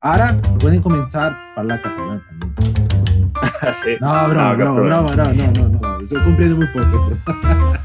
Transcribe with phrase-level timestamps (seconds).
[0.00, 3.32] Ahora pueden comenzar a hablar catalán también.
[3.84, 3.90] sí.
[4.00, 5.00] No, broma, No, broma, problema.
[5.02, 6.04] broma, no, no, no, no.
[6.04, 7.16] Estoy cumpliendo muy poco.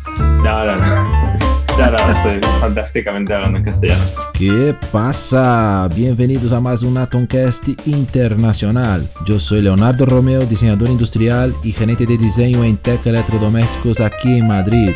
[0.43, 1.33] No, no, no.
[1.79, 4.03] Ya, no, estoy fantásticamente hablando en castellano.
[4.35, 5.89] ¿Qué pasa?
[5.95, 9.09] Bienvenidos a más un Atomcast Internacional.
[9.25, 14.45] Yo soy Leonardo Romeo, diseñador industrial y gerente de diseño en Tech Electrodomésticos aquí en
[14.47, 14.91] Madrid.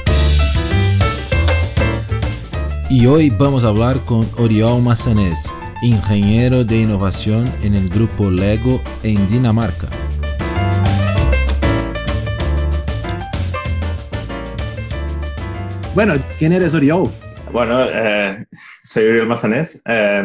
[2.92, 8.82] Y hoy vamos a hablar con Oriol Massanés, ingeniero de innovación en el grupo Lego
[9.04, 9.88] en Dinamarca.
[15.94, 17.10] Bueno, ¿quién eres, Oriol?
[17.52, 18.46] Bueno, eh,
[18.84, 20.24] soy Uriel Massanés, eh,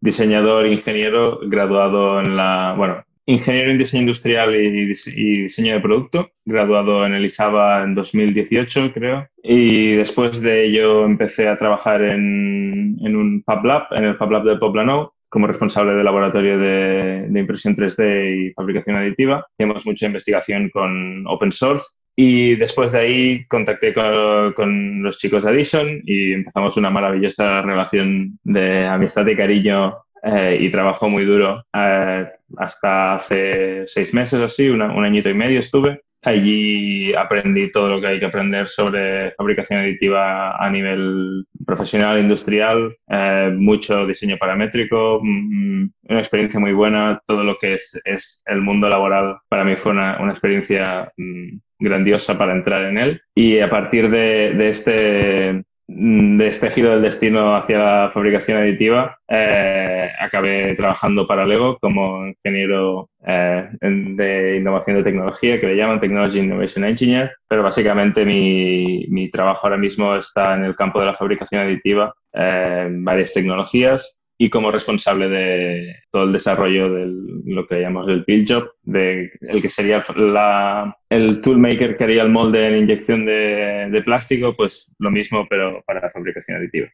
[0.00, 6.30] diseñador, ingeniero, graduado en la, bueno, ingeniero en diseño industrial y, y diseño de producto,
[6.46, 9.28] graduado en el ISABA en 2018, creo.
[9.42, 14.30] Y después de ello empecé a trabajar en, en un Fab Lab, en el Fab
[14.30, 19.46] Lab de Poblenou, como responsable del laboratorio de, de impresión 3D y fabricación aditiva.
[19.52, 21.84] Hacemos mucha investigación con open source
[22.16, 27.60] y después de ahí contacté con, con los chicos de Addition y empezamos una maravillosa
[27.60, 31.64] relación de amistad y cariño eh, y trabajo muy duro.
[31.74, 36.00] Eh, hasta hace seis meses o así, una- un añito y medio estuve.
[36.22, 42.96] Allí aprendí todo lo que hay que aprender sobre fabricación aditiva a nivel profesional, industrial,
[43.08, 47.20] eh, mucho diseño paramétrico, mm, una experiencia muy buena.
[47.24, 51.58] Todo lo que es, es el mundo laboral para mí fue una, una experiencia mm,
[51.78, 53.20] grandiosa para entrar en él.
[53.34, 59.18] Y a partir de, de este, de este giro del destino hacia la fabricación aditiva,
[59.26, 65.98] eh, acabé trabajando para Lego como ingeniero eh, de innovación de tecnología, que le llaman
[65.98, 71.06] Technology Innovation Engineer, pero básicamente mi, mi trabajo ahora mismo está en el campo de
[71.06, 77.12] la fabricación aditiva, eh, en varias tecnologías y como responsable de todo el desarrollo de
[77.44, 82.22] lo que llamamos el build job, de el que sería la, el toolmaker que haría
[82.22, 86.88] el molde en inyección de, de plástico, pues lo mismo, pero para la fabricación aditiva.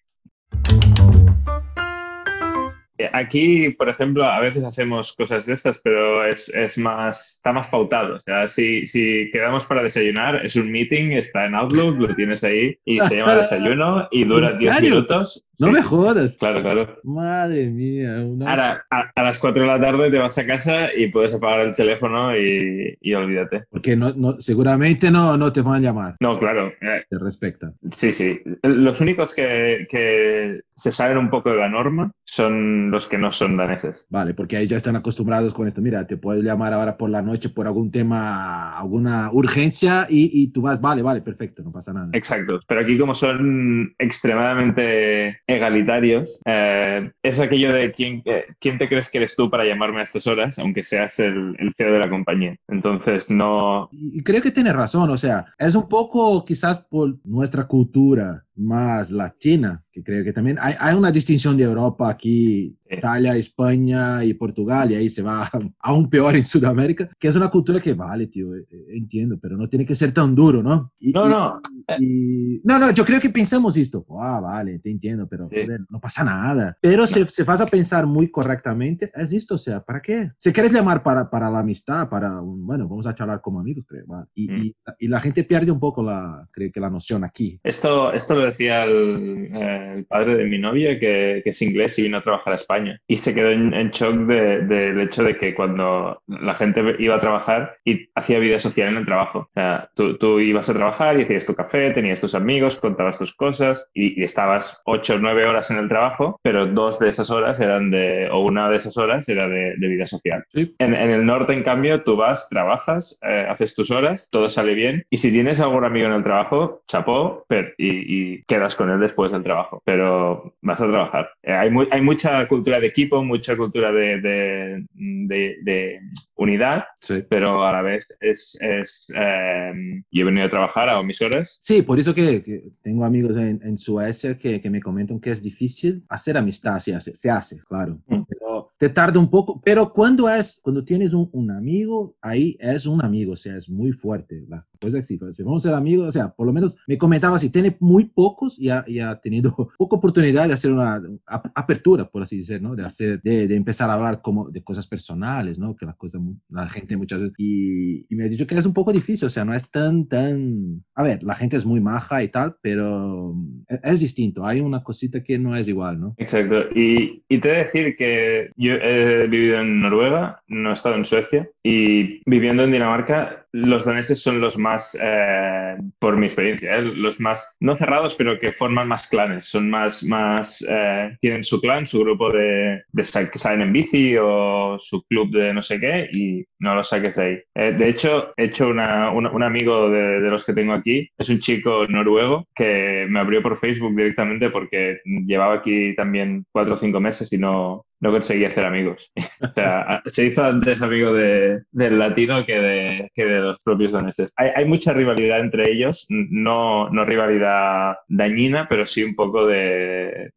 [2.97, 7.53] Eh, Aquí, por ejemplo, a veces hacemos cosas de estas, pero es, es más, está
[7.53, 8.15] más pautado.
[8.15, 12.45] O sea, si, si quedamos para desayunar, es un meeting, está en Outlook, lo tienes
[12.45, 14.91] ahí y se llama desayuno y dura ¿En 10 serio?
[14.91, 15.44] minutos.
[15.59, 16.37] No Sí, me jodas.
[16.39, 16.99] Claro, claro.
[17.05, 18.21] Madre mía.
[18.25, 21.33] una- Ahora, a, a las 4 de la tarde te vas a casa y puedes
[21.35, 23.65] apagar el teléfono y, y olvídate.
[23.71, 26.17] Porque no, no, seguramente no, no te van a llamar.
[26.21, 26.73] No, claro.
[26.81, 27.73] eh, Te respecta.
[27.93, 28.41] sí, sí.
[28.63, 33.31] Los únicos que, que se salen un poco de la norma son los que no
[33.31, 34.07] son daneses.
[34.11, 35.81] Vale, porque ahí ya están acostumbrados con esto.
[35.81, 40.49] Mira, te puedo llamar ahora por la noche por algún tema, alguna urgencia y, y
[40.49, 42.09] tú vas, vale, vale, perfecto, no pasa nada.
[42.13, 42.59] Exacto.
[42.67, 49.11] Pero aquí como son extremadamente egalitarios, eh, es aquello de quién, eh, quién te crees
[49.11, 52.11] que eres tú para llamarme a estas horas, aunque seas el, el CEO de la
[52.11, 52.57] compañía.
[52.69, 53.89] Entonces, no...
[53.93, 59.11] Y creo que tiene razón, o sea, es un poco quizás por nuestra cultura más
[59.11, 62.77] latina, que creo que también hay, hay una distinción de Europa aquí.
[62.97, 65.51] Italia, España y Portugal, y ahí se va
[65.81, 69.57] aún peor en Sudamérica, que es una cultura que vale, tío, eh, eh, entiendo, pero
[69.57, 70.93] no tiene que ser tan duro, ¿no?
[71.01, 71.61] Y- No, y- no.
[71.99, 75.57] y- no, no, yo creo que pensamos esto, ah, vale, te entiendo, pero Sí.
[75.63, 76.77] joder, no pasa nada.
[76.81, 80.31] Pero se, se vas a pensar muy correctamente, es esto, o sea, ¿para qué?
[80.39, 83.85] Si quieres llamar para, para la amistad, para, un- bueno, vamos a charlar como amigos,
[83.89, 84.25] creo, va.
[84.35, 84.57] y, Mm.
[84.63, 87.59] y, y la gente pierde un poco la, creo que la noción aquí.
[87.65, 92.03] Esto, esto lo decía el, el padre de mi novia, que, que es inglés y
[92.03, 93.01] vino a trabajar a España.
[93.07, 97.17] Y se quedó en, en shock de- del hecho de que cuando la gente iba
[97.17, 99.39] a trabajar y hacía vida social en el trabajo.
[99.41, 103.19] O sea, tú, tú ibas a trabajar y hacías tu café, tenías tus amigos, contabas
[103.19, 107.09] tus cosas y, y estabas ocho o nueve horas en el trabajo, pero dos de
[107.09, 110.45] esas horas eran de, o una de esas horas era de, de vida social.
[110.53, 110.75] Sí.
[110.79, 114.75] En, en el norte, en cambio, tú vas, trabajas, eh, haces tus horas, todo sale
[114.75, 115.05] bien.
[115.11, 119.01] Y si tienes algún amigo en el trabajo, chapó, pero- y, y quedas con él
[119.01, 119.83] después del trabajo.
[119.85, 121.29] Pero vas a trabajar.
[121.43, 126.01] Eh, hay, mu- hay mucha cultura de equipo, mucha cultura de, de- de- de
[126.37, 127.23] unidad, Sí.
[127.29, 128.57] pero a la vez es...
[128.61, 129.73] es eh,
[130.11, 131.59] yo he venido a trabajar, hago mis horas.
[131.61, 135.31] Sí, por eso que, que tengo amigos en, en Suecia que, que me comentan que
[135.31, 138.23] es difícil hacer amistad, se hace, se hace claro, Mm.
[138.29, 142.87] pero te tarda un poco, pero cuando es, cuando tienes un, un amigo, ahí es
[142.87, 146.09] un amigo, o sea, es muy fuerte, la es así, si vamos a ser amigos,
[146.09, 149.17] o sea, por lo menos me comentaba si tiene muy pocos y ha, y ha
[149.21, 152.75] tenido poca oportunidad de hacer una ap- apertura, por así decir, ¿no?
[152.77, 155.77] De hacer, de, de empezar a hablar como de cosas personales, ¿no?
[155.77, 158.75] Que la cosa, la gente muchas veces, y, y me ha dicho que es un
[158.75, 162.23] poco difícil, o sea, no es tan, tan, a ver, la gente es muy maja
[162.23, 163.35] y tal, pero
[163.69, 166.15] es, es distinto, hay una cosita que no es igual, ¿no?
[166.19, 166.57] Exacto.
[166.75, 170.97] Y, y te he de decir que yo he vivido en Noruega, no he estado
[170.97, 176.77] en Suecia, y viviendo en Dinamarca, los daneses son los más, eh, por mi experiencia,
[176.77, 181.45] eh, los más, no cerrados, pero que forman más clanes, son más, más eh, tienen
[181.45, 185.63] su clan, su grupo de, de que salen en bici o su club de no
[185.63, 187.25] sé qué, y no lo saques de
[187.55, 187.73] ahí.
[187.73, 191.39] de hecho, he hecho una, un amigo de, de los que tengo aquí, es un
[191.39, 197.01] chico noruego que me abrió por Facebook directamente porque llevaba aquí también cuatro o cinco
[197.01, 199.11] meses y no, no conseguí hacer amigos.
[199.41, 203.93] o sea, se hizo antes amigo de, del latino que de, que de los propios
[203.93, 204.33] daneses.
[204.37, 210.31] Hay, hay mucha rivalidad entre ellos, no, no, rivalidad dañina, pero sí un poco de...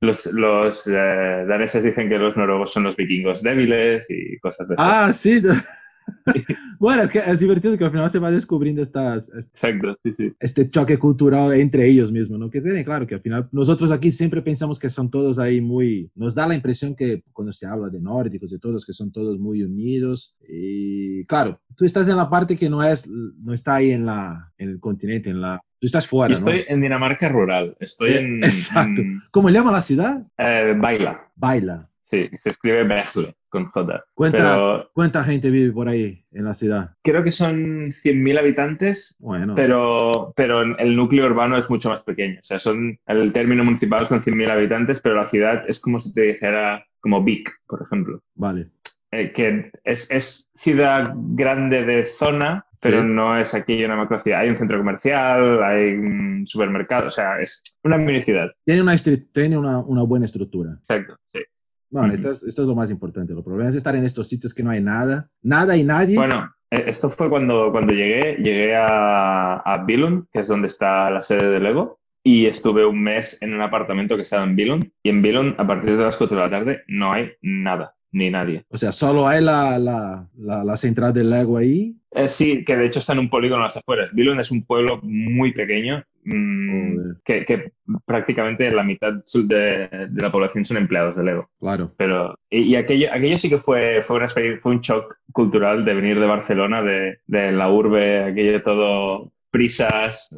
[0.00, 4.74] los los eh, daneses dicen que los noruegos son los vikingos débiles y cosas de
[4.74, 4.82] eso.
[4.84, 5.42] Ah, sí.
[6.78, 10.32] bueno, es que es divertido que al final se va descubriendo estas, Exacto, sí, sí.
[10.40, 12.50] este choque cultural entre ellos mismos, ¿no?
[12.50, 16.10] Que tiene claro que al final nosotros aquí siempre pensamos que son todos ahí muy,
[16.14, 19.38] nos da la impresión que cuando se habla de nórdicos, de todos, que son todos
[19.38, 20.36] muy unidos.
[20.48, 24.52] Y claro, tú estás en la parte que no es, no está ahí en, la,
[24.58, 25.60] en el continente, en la...
[25.78, 26.64] Tú estás fuera, Estoy ¿no?
[26.68, 27.74] en Dinamarca rural.
[27.80, 28.44] Estoy en...
[28.44, 29.00] Exacto.
[29.00, 30.26] en ¿Cómo llama la ciudad?
[30.36, 31.30] eh, Baila.
[31.36, 31.88] Baila.
[32.04, 34.04] Sí, se escribe Bergle con J.
[34.14, 36.94] ¿Cuánta, Pero ¿Cuánta gente vive por ahí en la ciudad?
[37.02, 42.38] creo que son 100.000 habitantes, Bueno, pero, pero el núcleo urbano es mucho más pequeño.
[42.40, 46.14] O sea, son, el término municipal son 100.000 habitantes, pero la ciudad es como si
[46.14, 48.22] te dijera como Vic, por ejemplo.
[48.34, 48.68] vale.
[49.12, 53.08] Eh, que es, es ciudad grande de zona, pero Sí.
[53.08, 54.38] no es aquí una macro ciudad.
[54.40, 58.52] Hay un centro comercial, hay un supermercado, o sea, es una mini ciudad.
[58.64, 58.94] Tiene una,
[59.32, 60.78] tiene una, una buena estructura.
[60.82, 61.40] Exacto, sí.
[61.90, 63.34] Bueno, esto, es, esto es lo más importante.
[63.34, 66.16] Lo problema es estar en estos sitios que no hay nada, nada y nadie.
[66.16, 68.36] Bueno, eh, esto fue cuando, cuando llegué.
[68.36, 73.02] Llegué a, a Billund, que es donde está la sede de Lego, y estuve un
[73.02, 74.90] mes en un apartamento que estaba en Billund.
[75.02, 78.30] Y en Billund, a partir de las 4 de la tarde, no hay nada, ni
[78.30, 78.64] nadie.
[78.68, 81.96] O sea, solo hay la, la, la, la central del Lego ahí.
[82.12, 84.10] Eh, sí, que de hecho está en un polígono a las afueras.
[84.12, 87.16] Billund es un pueblo muy pequeño, mm, Joder.
[87.24, 87.72] que, que
[88.04, 91.46] prácticamente la mitad de, de la población son empleados de Lego.
[91.60, 91.92] Claro.
[91.96, 95.94] Pero, y, y aquello, aquello sí que fue, fue, una fue un shock cultural de
[95.94, 100.28] venir de Barcelona, de, de la urbe, aquello todo prisas,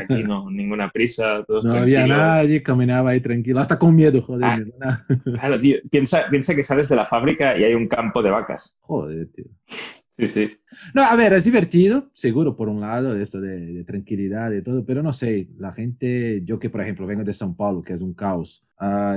[0.00, 2.18] aquí no, ninguna prisa, todos No había tranquilos.
[2.18, 4.72] nadie, caminaba ahí tranquilo, hasta con miedo, joder.
[4.82, 5.04] Ah.
[5.34, 8.78] Claro, tío, piensa, piensa que sales de la fábrica y hay un campo de vacas.
[8.80, 9.44] Joder, tío.
[10.94, 14.84] No, a ver, es divertido, seguro, por un lado, esto de, de tranquilidad y todo,
[14.84, 18.00] pero no sé, la gente, yo que por ejemplo vengo de São Paulo, que es
[18.00, 18.64] un caos,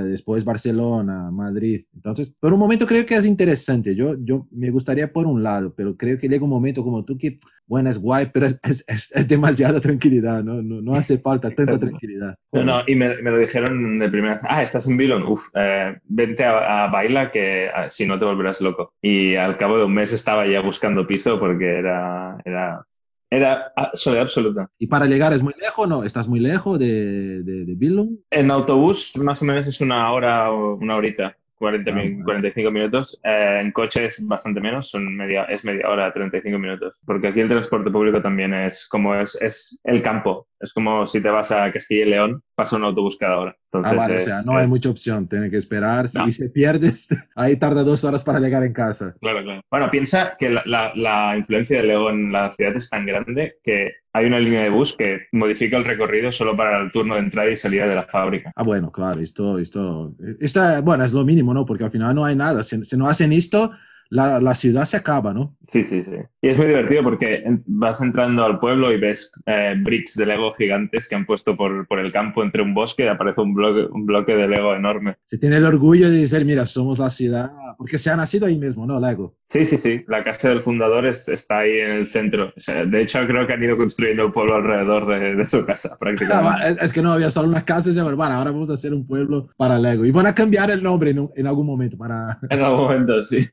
[0.02, 5.12] después Barcelona, Madrid, entonces, por un momento creo que es interesante, yo, yo me gustaría
[5.12, 8.30] por un lado, pero creo que llega un momento como tú que, bueno, es guay,
[8.32, 10.62] pero es, es, es, es demasiada tranquilidad, ¿no?
[10.62, 12.36] No, no hace falta tanta tranquilidad.
[12.52, 15.24] No, no, y me, me lo dijeron de primera Ah, estás en Billund.
[15.24, 18.94] Uf, eh, vente a, a Baila que ah, si no te volverás loco.
[19.02, 22.84] Y al cabo de un mes estaba ya buscando piso porque era, era,
[23.30, 24.70] era ah, soledad absoluta.
[24.78, 26.04] ¿Y para llegar es muy lejos no?
[26.04, 28.18] ¿Estás muy lejos de, de, de Billund?
[28.30, 31.36] En autobús más o menos es una hora o una horita.
[31.58, 32.24] 40, Ah, bueno.
[32.24, 33.20] 45 minutos.
[33.24, 36.94] Eh, en coche es bastante menos, son media, es media hora, 35 minutos.
[37.04, 40.46] Porque aquí el transporte público también es como es, es el campo.
[40.60, 43.56] Es como si te vas a Castilla y León, pasa un autobús cada hora.
[43.72, 46.26] Entonces Ah, vale, o sea, no hay mucha opción, tienes que esperar, No.
[46.26, 49.14] y si pierdes, ahí tarda dos horas para llegar en casa.
[49.20, 49.60] Claro, claro.
[49.70, 53.56] Bueno, piensa que la, la- la influencia de Lego en la ciudad es tan grande
[53.62, 57.20] que hay una línea de bus que modifica el recorrido solo para el turno de
[57.20, 58.50] entrada y salida de la fábrica.
[58.56, 61.64] Ah, bueno, claro, esto, esto, esto, bueno, es lo mínimo, ¿no?
[61.64, 62.64] Porque al final no hay nada.
[62.64, 63.70] Si, si no hacen esto,
[64.10, 65.56] la, la ciudad se acaba, ¿no?
[65.66, 66.16] Sí, sí, sí.
[66.40, 70.50] Y es muy divertido porque vas entrando al pueblo y ves eh, bricks de Lego
[70.52, 73.86] gigantes que han puesto por, por el campo entre un bosque y aparece un bloque,
[73.92, 75.16] un bloque de Lego enorme.
[75.26, 78.56] Se tiene el orgullo de decir, mira, somos la ciudad, porque se ha nacido ahí
[78.58, 78.98] mismo, ¿no?
[78.98, 79.36] Lego.
[79.48, 80.04] Sí, sí, sí.
[80.08, 82.52] La casa del fundador es- está ahí en el centro.
[82.56, 85.64] O sea, de hecho, creo que han ido construyendo un pueblo alrededor de, de su
[85.66, 86.44] casa, Ah, prácticamente.
[86.76, 89.06] va, es, que no había solo unas casas, y bueno, ahora vamos a hacer un
[89.06, 90.04] pueblo para Lego.
[90.04, 93.22] Y van a cambiar el nombre en, un- en algún momento para En algún momento,
[93.22, 93.46] sí.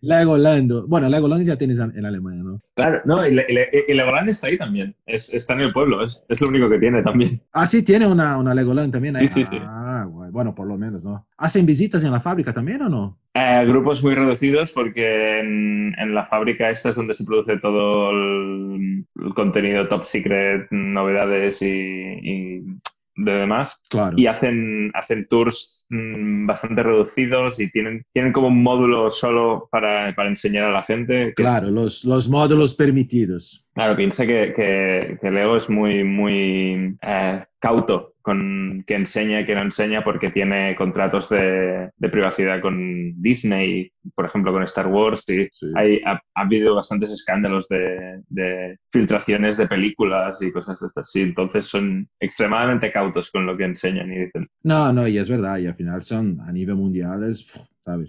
[0.88, 2.62] Bueno, Legoland ya tienes en Alemania, ¿no?
[2.76, 3.46] Claro, no, y, Le-
[3.88, 4.96] y está ahí también.
[5.06, 7.40] Es, está en el pueblo, es, es lo único que tiene también.
[7.54, 9.28] Ah, sí, tiene una, una Legoland también ahí.
[9.28, 9.60] Sí, sí, sí.
[9.62, 11.28] Ah, bueno, por lo menos, ¿no?
[11.38, 13.20] ¿Hacen visitas en la fábrica también o no?
[13.34, 18.12] Eh, grupos muy reducidos porque en, en la fábrica esta es donde se produce todo
[18.12, 22.62] el, el contenido top secret, novedades y, y
[23.16, 23.82] de demás.
[23.90, 24.16] Claro.
[24.18, 30.14] Y hacen, hacen tours mm, bastante reducidos y tienen, tienen como un módulo solo para,
[30.16, 31.34] para enseñar a la gente.
[31.36, 33.66] Claro, los, los módulos permitidos.
[33.74, 39.46] Claro, piensa que, que, que Lego es muy, muy eh, cauto con que enseña y
[39.46, 44.88] que no enseña porque tiene contratos de, de, privacidad con Disney, por ejemplo, con Star
[44.88, 45.24] Wars.
[45.28, 45.68] Y Sí.
[45.76, 51.12] hay, ha, ha habido bastantes escándalos de, de filtraciones de películas y cosas de estas.
[51.12, 54.48] Sí, entonces son extremadamente cautos con lo que enseñan y dicen.
[54.64, 57.46] No, no, y es verdad, y al final son a nivel mundial, es,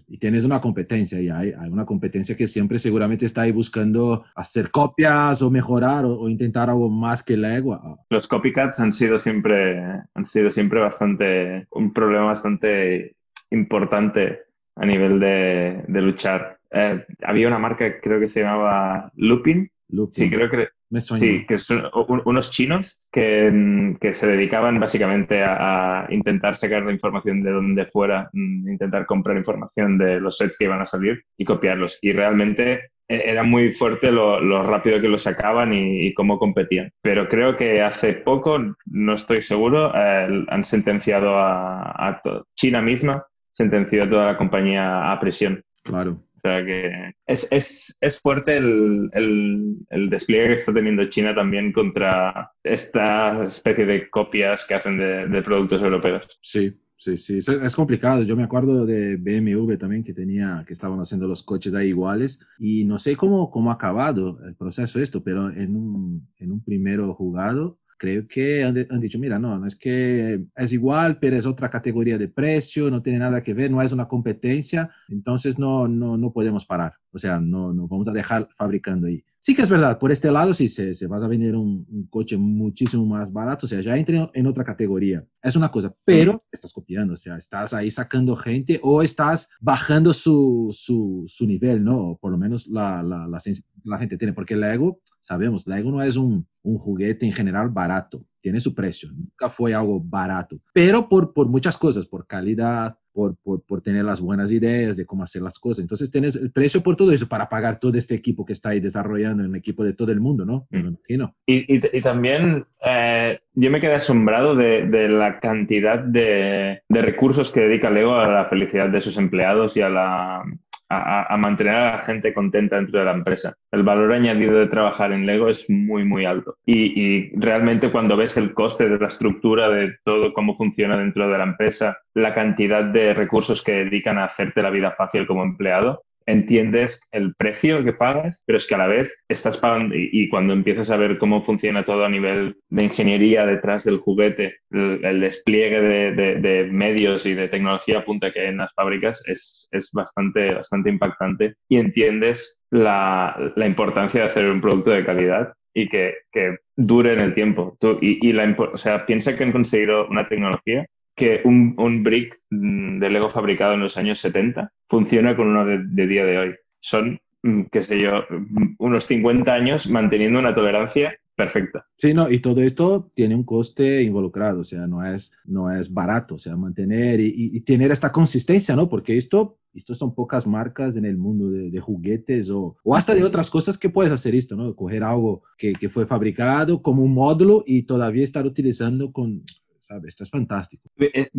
[0.08, 4.70] Y tienes una competencia, y hay, una competencia que siempre seguramente está ahí buscando hacer
[4.70, 7.74] copias o mejorar o, intentar algo más que Lego.
[7.74, 9.78] Ah, Los copycats han sido siempre,
[10.14, 13.16] han sido siempre bastante, un problema bastante
[13.50, 14.40] importante
[14.76, 16.58] a nivel de, de luchar.
[16.70, 19.70] Eh, había una marca, creo que se llamaba Lupin.
[19.88, 20.24] Looping.
[20.24, 21.00] Sí, creo que Me.
[21.00, 26.56] Sí, que son un- unos chinos que, mm, que se dedicaban básicamente a, a intentar
[26.56, 30.80] sacar la información de donde fuera, mm, intentar comprar información de los sets que iban
[30.80, 31.98] a salir y copiarlos.
[32.02, 36.38] Y realmente eh, era muy fuerte lo, lo rápido que lo sacaban y, y cómo
[36.38, 36.90] competían.
[37.02, 42.22] Pero creo que hace poco, no estoy seguro, eh, han sentenciado a, a
[42.56, 45.62] China misma, sentenció a toda la compañía a prisión.
[45.84, 46.20] Claro.
[46.46, 51.72] Sea que es, es, es fuerte el, el, el despliegue que está teniendo China también
[51.72, 56.24] contra esta especie de copias que hacen de, productos europeos.
[56.40, 57.38] Sí, sí, sí.
[57.38, 58.22] Es complicado.
[58.22, 62.40] Yo me acuerdo de BMW también que tenía, que estaban haciendo los coches ahí iguales
[62.58, 66.62] y no sé cómo, cómo ha acabado el proceso esto, pero en un, en un
[66.62, 71.18] primero jugado creo que han, de- han dicho, mira, no, no es que es igual,
[71.18, 74.90] pero es otra categoría de precio, no tiene nada que ver, no es una competencia,
[75.08, 76.94] entonces no, no, no podemos parar.
[77.12, 79.24] O sea, no, no vamos a dejar fabricando ahí.
[79.46, 82.08] Sí que es verdad, por este lado sí se, se vas a vender un, un
[82.08, 85.24] coche muchísimo más barato, o sea, ya entra en otra categoría.
[85.40, 90.12] Es una cosa, pero estás copiando, o sea, estás ahí sacando gente o estás bajando
[90.12, 91.96] su, su, su nivel, ¿no?
[91.96, 95.64] O por lo menos la, la, la sensación que la gente tiene, porque Lego, sabemos,
[95.68, 100.00] Lego no es un, un juguete en general barato, tiene su precio, nunca fue algo
[100.00, 104.94] barato, pero por, por muchas cosas, por calidad, por, por, por, tener las buenas ideas
[104.94, 105.80] de cómo hacer las cosas.
[105.82, 108.80] Entonces tienes el precio por todo eso para pagar todo este equipo que está ahí
[108.80, 110.66] desarrollando, un equipo de todo el mundo, ¿no?
[110.70, 110.86] Me Mm.
[110.88, 111.34] imagino.
[111.46, 117.02] Y, y, y también eh, yo me quedé asombrado de, de la cantidad de, de,
[117.02, 120.42] recursos que dedica Lego a la felicidad de sus empleados y a la,
[120.88, 123.54] a, a, mantener a la gente contenta dentro de la empresa.
[123.70, 126.56] El valor añadido de trabajar en Lego es muy, muy alto.
[126.64, 131.28] Y, y, realmente cuando ves el coste de la estructura, de todo cómo funciona dentro
[131.28, 135.42] de la empresa, la cantidad de recursos que dedican a hacerte la vida fácil como
[135.42, 140.10] empleado, entiendes el precio que pagas, pero es que a la vez estás pagando y,
[140.12, 144.56] y, cuando empiezas a ver cómo funciona todo a nivel de ingeniería detrás del juguete,
[144.70, 148.74] el, el despliegue de, de, de, medios y de tecnología punta que hay en las
[148.74, 154.90] fábricas es, es bastante, bastante impactante y entiendes la, la, importancia de hacer un producto
[154.90, 157.76] de calidad y que, que dure en el tiempo.
[157.80, 162.02] Tú, y, y la, o sea, piensa que han conseguido una tecnología que un, un,
[162.02, 166.24] brick mm, de Lego fabricado en los años 70 funciona con uno de, de día
[166.24, 166.54] de hoy.
[166.78, 171.86] Son, mm, qué sé yo, mm, unos 50 años manteniendo una tolerancia perfecta.
[171.98, 175.92] Sí, no, y todo esto tiene un coste involucrado, o sea, no es, no es
[175.92, 178.88] barato, o sea, mantener y, y, y tener esta consistencia, ¿no?
[178.88, 183.14] Porque esto, esto son pocas marcas en el mundo de, de juguetes o, o, hasta
[183.14, 184.74] de otras cosas que puedes hacer esto, ¿no?
[184.74, 189.44] Coger algo que, que fue fabricado como un módulo y todavía estar utilizando con,
[189.86, 190.08] ¿sabes?
[190.08, 190.90] Esto es fantástico.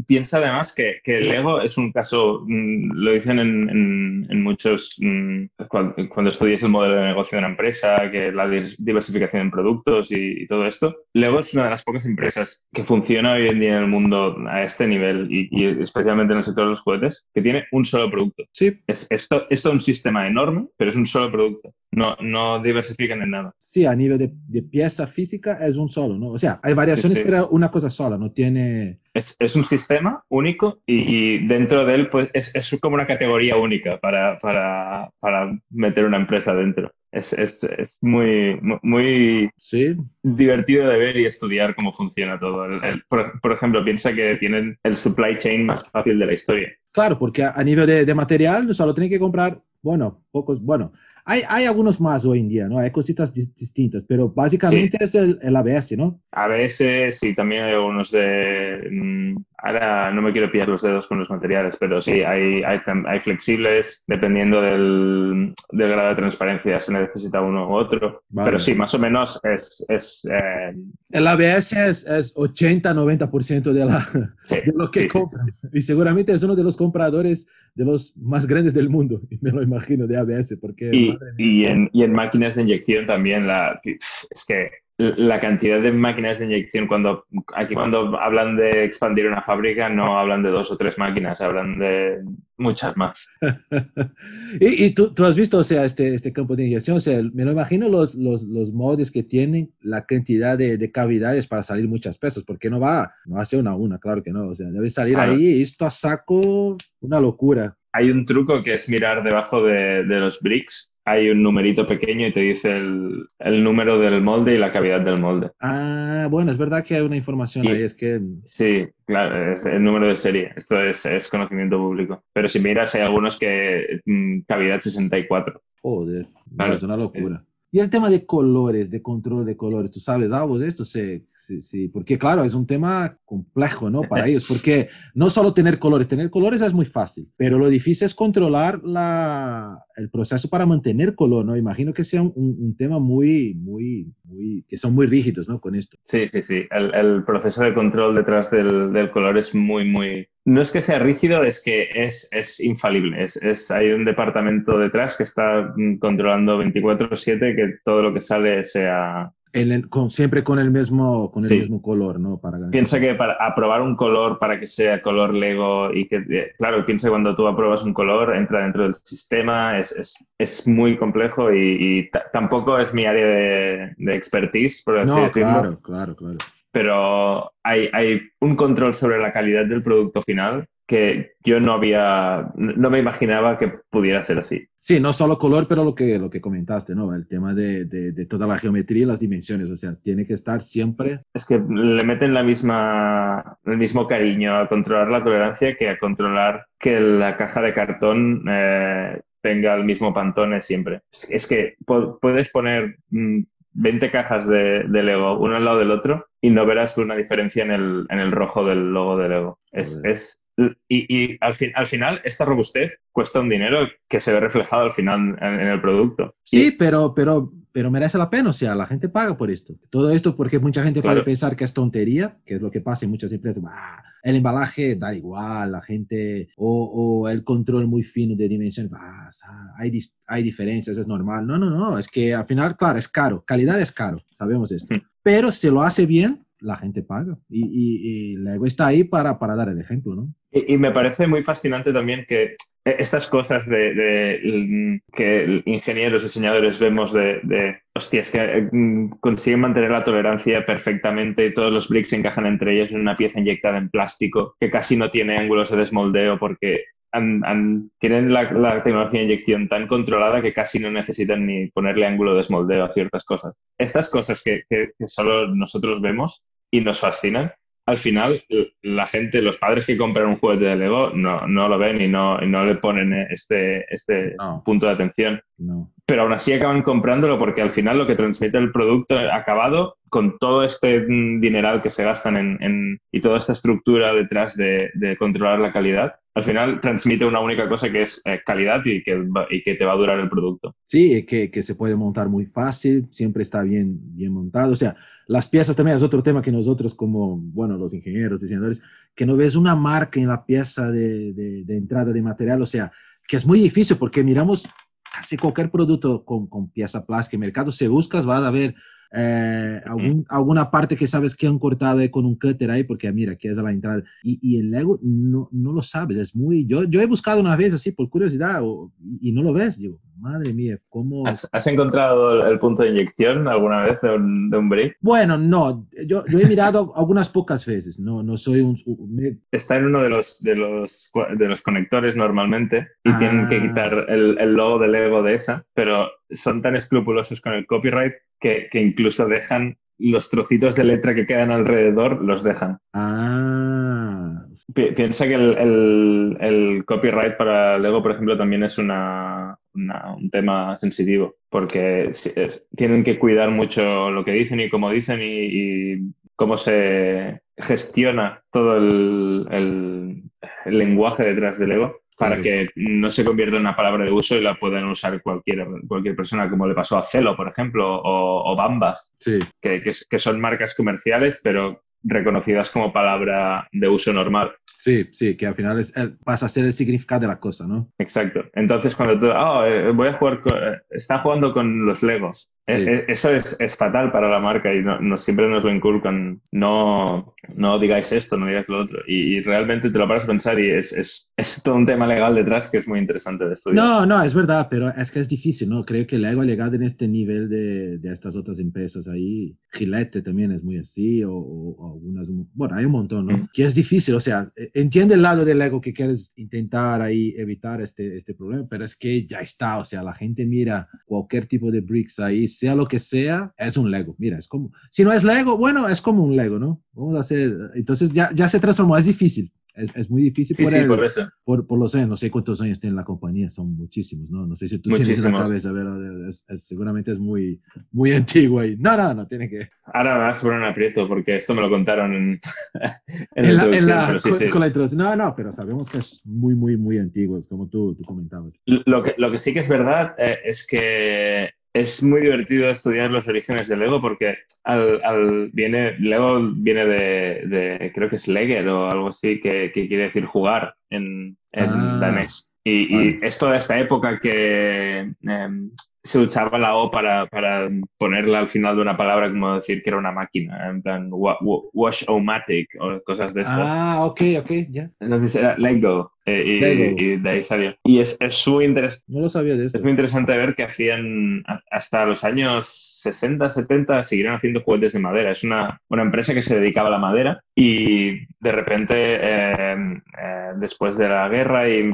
[0.05, 4.43] Piensa además que, que el Lego es un caso, mmm, lo dicen en, en, en
[4.43, 9.43] muchos, mmm, cuando, cuando, estudias el modelo de negocio de una empresa, que la diversificación
[9.43, 10.95] en productos y, y, todo esto.
[11.13, 14.37] Lego es una de las pocas empresas que funciona hoy en día en el mundo
[14.47, 17.85] a este nivel y, y especialmente en el sector de los juguetes, que tiene un
[17.85, 18.45] solo producto.
[18.53, 18.79] Sí.
[18.87, 21.73] Es, esto, esto es un sistema enorme, pero es un solo producto.
[21.97, 23.55] No, no diversifican en nada.
[23.57, 26.27] Sí, a nivel de, de pieza física es un solo, ¿no?
[26.27, 27.27] O sea, hay variaciones, sí, sí.
[27.27, 28.99] pero una cosa sola, no tiene...
[29.15, 33.07] Es, es un sistema único y, y, dentro de él pues, es, es como una
[33.07, 36.91] categoría única para, para, para meter una empresa dentro.
[37.11, 39.95] Es, es, es, muy, muy ¿Sí?
[40.21, 42.65] divertido de ver y estudiar cómo funciona todo.
[42.65, 46.33] El, el, por, por, ejemplo, piensa que tienen el supply chain más fácil de la
[46.33, 46.69] historia.
[46.91, 50.93] Claro, porque a, a nivel de, de, material solo tienen que comprar, bueno, pocos, bueno,
[51.29, 52.79] hay, hay algunos más hoy en día, ¿no?
[52.79, 55.03] Hay cositas di distintas, pero básicamente sí.
[55.03, 56.21] es el, el, ABS, ¿no?
[56.31, 59.35] ABS, sí, también hay algunos de...
[59.57, 63.19] ahora no me quiero pillar los dedos con los materiales, pero sí, hay, hay, hay
[63.19, 68.23] flexibles dependiendo del, del, grado de transparencia, se necesita uno u otro.
[68.33, 69.85] Pero sí, más o menos es...
[69.89, 70.75] es eh...
[71.09, 74.07] El ABS es, es 80-90% de, la,
[74.49, 75.47] de lo que compran.
[75.73, 79.63] y seguramente es uno de los compradores de los más grandes del mundo, me lo
[79.63, 80.57] imagino, de ABS.
[80.61, 85.79] Porque, y, y, en, y en máquinas de inyección también, la, es que la cantidad
[85.79, 87.25] de máquinas de inyección, cuando
[87.55, 91.77] aquí cuando hablan de expandir una fábrica, no hablan de dos o tres máquinas, hablan
[91.77, 92.23] de
[92.57, 93.29] muchas más.
[94.59, 97.21] y, y tú, tú, has visto, o sea, este, este campo de inyección, o sea,
[97.31, 101.61] me lo imagino los, los, los moldes que tienen la cantidad de, de, cavidades para
[101.61, 104.55] salir muchas piezas, porque no va, no hace una a una, claro que no, o
[104.55, 105.33] sea, debe salir claro.
[105.33, 107.77] ahí, esto a saco, una locura.
[107.91, 112.27] Hay un truco que es mirar debajo de, de los bricks hay un numerito pequeño
[112.27, 115.51] y te dice el, el, número del molde y la cavidad del molde.
[115.61, 118.19] Ah, bueno, es verdad que hay una información y, ahí, es que...
[118.45, 122.21] Sí, claro, es el número de serie, esto es, es conocimiento público.
[122.33, 125.61] Pero si miras, hay algunos que mm, cavidad 64.
[125.81, 127.41] Joder, claro, es una locura.
[127.71, 130.83] Y el tema de colores, de control de colores, ¿tú sabes algo de esto?
[130.83, 134.01] Sí, sí, sí, porque claro, es un tema complejo, ¿no?
[134.01, 138.05] Para ellos, porque no solo tener colores, tener colores es muy fácil, pero lo difícil
[138.05, 141.55] es controlar la, el proceso para mantener color, ¿no?
[141.55, 145.61] Imagino que sea un, un, tema muy, muy, muy, que son muy rígidos, ¿no?
[145.61, 145.97] Con esto.
[146.03, 150.27] Sí, sí, sí, el, el proceso de control detrás del, del color es muy, muy,
[150.43, 153.23] no es que sea rígido, es que es, es infalible.
[153.23, 158.63] Es, es, hay un departamento detrás que está controlando 24/7 que todo lo que sale
[158.63, 159.31] sea...
[159.61, 161.59] El, con, siempre con el mismo con el sí.
[161.61, 162.37] mismo color, ¿no?
[162.37, 166.51] Para piensa que para aprobar un color para que sea color Lego y que, eh,
[166.57, 170.67] claro, piensa que cuando tú apruebas un color entra dentro del sistema, es, es, es
[170.67, 175.51] muy complejo y, y tampoco es mi área de, de expertise, por así no, decirlo.
[175.51, 176.37] Claro, claro, claro
[176.71, 182.49] pero hay, hay, un control sobre la calidad del producto final que yo no había,
[182.55, 184.67] no me imaginaba que pudiera ser así.
[184.79, 187.13] Sí, no solo color, pero lo que, lo que comentaste, ¿no?
[187.13, 190.33] El tema de, de, de toda la geometría y las dimensiones, o sea, tiene que
[190.33, 191.19] estar siempre...
[191.33, 195.99] Es que le meten la misma, el mismo cariño a controlar la tolerancia que a
[195.99, 201.01] controlar que la caja de cartón eh, tenga el mismo pantone siempre.
[201.29, 202.97] Es, que puedes poner...
[203.09, 203.41] Mmm,
[203.79, 207.63] 20 cajas de, de, Lego uno al lado del otro y no verás una diferencia
[207.63, 209.59] en el, en el rojo del logo de Lego.
[209.71, 214.33] Es, es, y, y al, fin, al, final, esta robustez cuesta un dinero que se
[214.33, 216.35] ve reflejado al final en, en el producto.
[216.43, 219.75] Sí, y, pero, pero, pero merece la pena, o sea, la gente paga por esto.
[219.91, 221.17] Todo esto porque mucha gente claro.
[221.17, 223.63] puede pensar que es tontería, que es lo que pasa en muchas empresas.
[223.67, 228.91] Ah, el embalaje da igual, la gente, o, o el control muy fino de dimensiones,
[228.95, 229.29] ah,
[229.77, 231.45] hay, hay diferencias, es normal.
[231.45, 234.95] No, no, no, es que al final, claro, es caro, calidad es caro, sabemos esto.
[234.95, 235.01] Mm.
[235.21, 237.37] Pero si lo hace bien, la gente paga.
[237.49, 240.33] Y, y, y Lego está ahí para, para dar el ejemplo, ¿no?
[240.67, 247.11] Y, me parece muy fascinante también que estas cosas de, de que ingenieros, diseñadores vemos
[247.11, 252.15] de, de hostias, que mm, consiguen mantener la tolerancia perfectamente y todos los bricks se
[252.15, 255.77] encajan entre ellos en una pieza inyectada en plástico que casi no tiene ángulos de
[255.77, 260.91] desmoldeo porque han, han, tienen la, la, tecnología de inyección tan controlada que casi no
[260.91, 263.53] necesitan ni ponerle ángulo de desmoldeo a ciertas cosas.
[263.77, 267.51] Estas cosas que, que, que solo nosotros vemos y nos fascinan,
[267.87, 268.43] al final
[268.81, 272.07] la gente, los padres que compran un juguete de Lego no, no lo ven y
[272.09, 274.61] no, y no le ponen este, este no.
[274.65, 275.41] punto de atención.
[275.57, 275.93] No.
[276.07, 280.37] Pero aún así acaban comprándolo porque al final lo que transmite el producto acabado con
[280.39, 285.59] todo este dineral que se gastan en, y toda esta estructura detrás de, de, controlar
[285.59, 289.63] la calidad, al final transmite una única cosa que es eh, calidad y que, y
[289.63, 290.73] que te va a durar el producto.
[290.85, 294.71] Sí, que, que se puede montar muy fácil, siempre está bien, bien montado.
[294.71, 298.81] O sea, las piezas también es otro tema que nosotros como, bueno, los ingenieros, diseñadores,
[299.13, 302.93] que no ves una marca en la pieza de, de entrada de material, o sea,
[303.27, 304.69] que es muy difícil porque miramos
[305.17, 308.75] casi cualquier producto con, con pieza plástica en mercado, si buscas vas a ver
[309.11, 313.33] eh, algún, alguna parte que sabes que han cortado con un cutter ahí, porque mira,
[313.33, 314.03] aquí es la entrada.
[314.23, 316.65] Y, y el Lego no, no, lo sabes, es muy...
[316.65, 318.91] Yo, yo he buscado una vez así por curiosidad o,
[319.21, 321.25] y, no lo ves, digo, madre mía, ¿cómo...?
[321.27, 324.97] ¿Has, has encontrado el punto de inyección alguna vez de un, de un brick?
[325.01, 328.77] Bueno, no, yo, yo he mirado algunas pocas veces, no, no soy un...
[329.09, 329.39] Me...
[329.51, 333.19] Está en uno de los, de, los, de los conectores normalmente y ah.
[333.19, 337.53] tienen que quitar el, el logo del Lego de esa, pero son tan escrupulosos con
[337.53, 342.79] el copyright que, que, incluso dejan los trocitos de letra que quedan alrededor, los dejan.
[342.93, 344.45] Ah.
[344.73, 350.15] Pi piensa que el, el, el, copyright para Lego, por ejemplo, también es una, una,
[350.15, 355.21] un tema sensitivo, porque es, tienen que cuidar mucho lo que dicen y cómo dicen
[355.21, 360.23] y, y cómo se gestiona todo el, el,
[360.65, 364.41] lenguaje detrás del Lego para que no se convierta en una palabra de uso y
[364.41, 369.13] la puedan usar cualquier, cualquier persona, como le pasó a Celo, por ejemplo, o, Bambas,
[369.19, 369.39] sí.
[369.61, 374.51] que, que, son marcas comerciales, pero reconocidas como palabra de uso normal.
[374.65, 377.91] Sí, sí, que al final es pasa a ser el significado de la cosa, ¿no?
[377.99, 378.45] Exacto.
[378.53, 382.51] Entonces, cuando tú, oh, voy a jugar, eh, está jugando con los Legos.
[382.69, 386.41] Eh, eso es, es, fatal para la marca y no, siempre nos lo inculcan.
[386.51, 388.99] No, no digáis esto, no digáis lo otro.
[389.07, 392.35] Y, realmente te lo paras a pensar y es, es, es, todo un tema legal
[392.35, 393.85] detrás que es muy interesante de estudiar.
[393.85, 395.85] No, no, es verdad, pero es que es difícil, ¿no?
[395.85, 399.55] Creo que Lego ha llegado en este nivel de, de estas otras empresas ahí.
[399.71, 402.27] Gillette también es muy así, o, o, algunas.
[402.53, 403.49] Bueno, hay un montón, ¿no?
[403.53, 407.81] Que es difícil, o sea, entiende el lado del Lego que quieres intentar ahí evitar
[407.81, 411.71] este, este problema, pero es que ya está, o sea, la gente mira cualquier tipo
[411.71, 414.15] de bricks ahí sea lo que sea, es un Lego.
[414.17, 416.83] Mira, es como, si no es Lego, bueno, es como un Lego, ¿no?
[416.93, 420.87] Vamos a hacer, entonces ya, ya se transformó, es difícil, es, es muy difícil por,
[420.87, 421.29] por, eso.
[421.43, 424.45] por, por, los años, no sé cuántos años tiene la compañía, son muchísimos, ¿no?
[424.47, 428.75] No sé si tú tienes la cabeza, pero es, seguramente es muy, muy antiguo y
[428.77, 429.69] no, no, no, tiene que...
[429.85, 432.39] Ahora me vas a poner un aprieto porque esto me lo contaron en,
[433.35, 434.17] en, la, en la,
[434.51, 434.99] con, la introducción.
[434.99, 438.55] No, no, pero sabemos que es muy, muy, muy antiguo, como tú, tú comentabas.
[438.65, 443.11] Lo que, lo que sí que es verdad eh, es que es muy divertido estudiar
[443.11, 448.89] los orígenes del Lego porque al, viene, Lego viene de, creo que es Legger o
[448.89, 452.49] algo así, que, quiere decir jugar en, en ah, danés.
[452.63, 455.71] Y, es toda esta época que em,
[456.03, 459.89] se usaba la O para, para, ponerla al final de una palabra, como decir que
[459.89, 463.59] era una máquina, en plan wash-o-matic o cosas de estas.
[463.59, 464.89] Ah, ok, ok, ya.
[464.99, 466.11] Entonces era Lego.
[466.27, 467.75] Eh, y, de ahí salió.
[467.85, 469.05] Y es, es muy interesante.
[469.07, 469.77] No lo sabía de esto.
[469.77, 472.67] Es muy interesante ver que hacían hasta los años
[473.01, 475.31] 60, 70, siguieron haciendo juguetes de madera.
[475.31, 480.51] Es una, una empresa que se dedicaba a la madera y de repente, eh, eh,
[480.57, 481.93] después de la guerra y,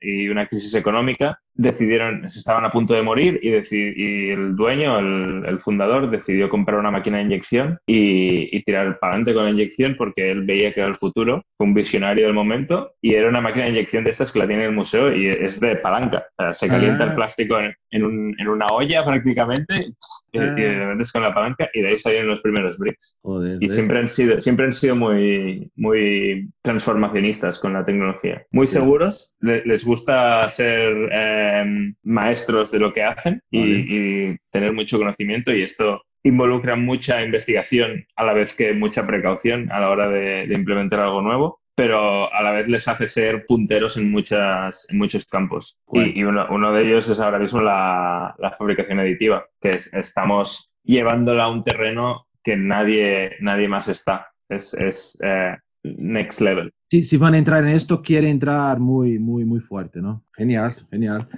[0.00, 4.98] y, una crisis económica, decidieron, se estaban a punto de morir y, y el dueño,
[4.98, 9.44] el, el, fundador, decidió comprar una máquina de inyección y, y tirar para adelante con
[9.44, 13.28] la inyección porque él veía que era el futuro, un visionario del momento y era
[13.28, 16.26] una máquina inyección de estas que la tiene en el museo y es de palanca.
[16.52, 17.14] se calienta el ah.
[17.14, 19.92] plástico en, en, una olla prácticamente
[20.36, 20.54] y, ah.
[20.54, 23.18] le metes con la palanca y de ahí salen los primeros bricks.
[23.60, 28.44] y siempre han, sido, siempre han sido muy, muy transformacionistas con la tecnología.
[28.50, 35.52] Muy seguros, les gusta ser em, maestros de lo que hacen y, tener mucho conocimiento
[35.52, 40.48] y esto involucra mucha investigación a la vez que mucha precaución a la hora de
[40.50, 45.26] implementar algo nuevo pero a la vez les hace ser punteros en, muchas, en muchos
[45.26, 45.78] campos.
[45.92, 50.72] Y, uno, uno, de ellos es ahora mismo la, la fabricación aditiva, que es, estamos
[50.82, 54.28] llevándola a un terreno que nadie, nadie más está.
[54.48, 56.72] Es, es eh, next level.
[56.90, 60.24] Sí, si van a entrar en esto, quiere entrar muy, muy, muy fuerte, ¿no?
[60.32, 61.28] Genial, genial.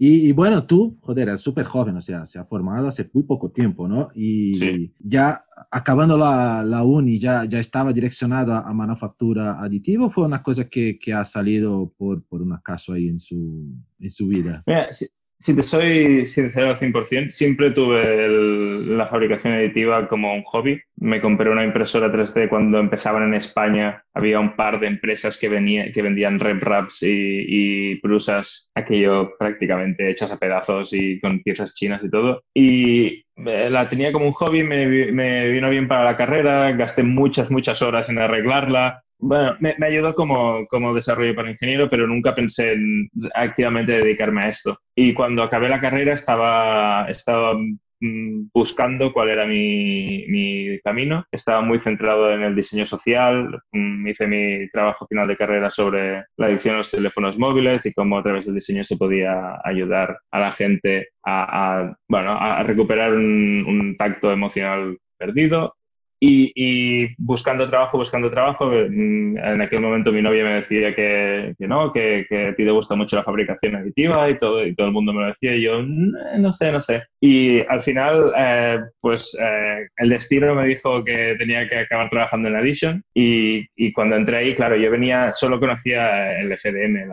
[0.00, 3.50] Y, bueno, tú, joder, es súper joven, o sea, se ha formado hace muy poco
[3.50, 4.10] tiempo, ¿no?
[4.14, 10.24] Y ya acabando la, la, uni, ya, ya estaba direccionado a, manufactura aditiva o fue
[10.24, 14.28] una cosa que, que ha salido por, por un acaso ahí en su, en su
[14.28, 14.62] vida?
[14.66, 15.06] Mira, si
[15.38, 20.80] te soy sincero al 100%, siempre tuve la fabricación aditiva como un hobby.
[20.96, 24.04] Me compré una impresora 3D cuando empezaban en España.
[24.14, 27.44] Había un par de empresas que, venía, que vendían rep wraps y,
[27.92, 32.42] y prusas, aquello prácticamente hechas a pedazos y con piezas chinas y todo.
[32.52, 37.04] Y eh, la tenía como un hobby, me, me vino bien para la carrera, gasté
[37.04, 42.34] muchas, muchas horas en arreglarla, bueno, me, ayudó como, como, desarrollo para ingeniero, pero nunca
[42.34, 44.78] pensé en activamente dedicarme a esto.
[44.94, 51.24] Y cuando acabé la carrera estaba, estaba mm, buscando cuál era mi, mi, camino.
[51.32, 53.60] Estaba muy centrado en el diseño social.
[53.72, 57.92] Mm, hice mi trabajo final de carrera sobre la adicción a los teléfonos móviles y
[57.94, 63.12] cómo a través del diseño se podía ayudar a la gente a, bueno, a recuperar
[63.14, 65.74] un, un tacto emocional perdido
[66.20, 71.68] y, buscando trabajo, buscando trabajo, mm, en aquel momento mi novia me decía que, que
[71.68, 74.88] no, que, que, a ti te gusta mucho la fabricación aditiva y todo, y todo
[74.88, 77.04] el mundo me lo decía y yo, mm, no sé, no sé.
[77.20, 82.48] Y al final, eh, pues eh, el destino me dijo que tenía que acabar trabajando
[82.48, 87.08] en Addition y, y cuando entré ahí, claro, yo venía, solo conocía el FDM,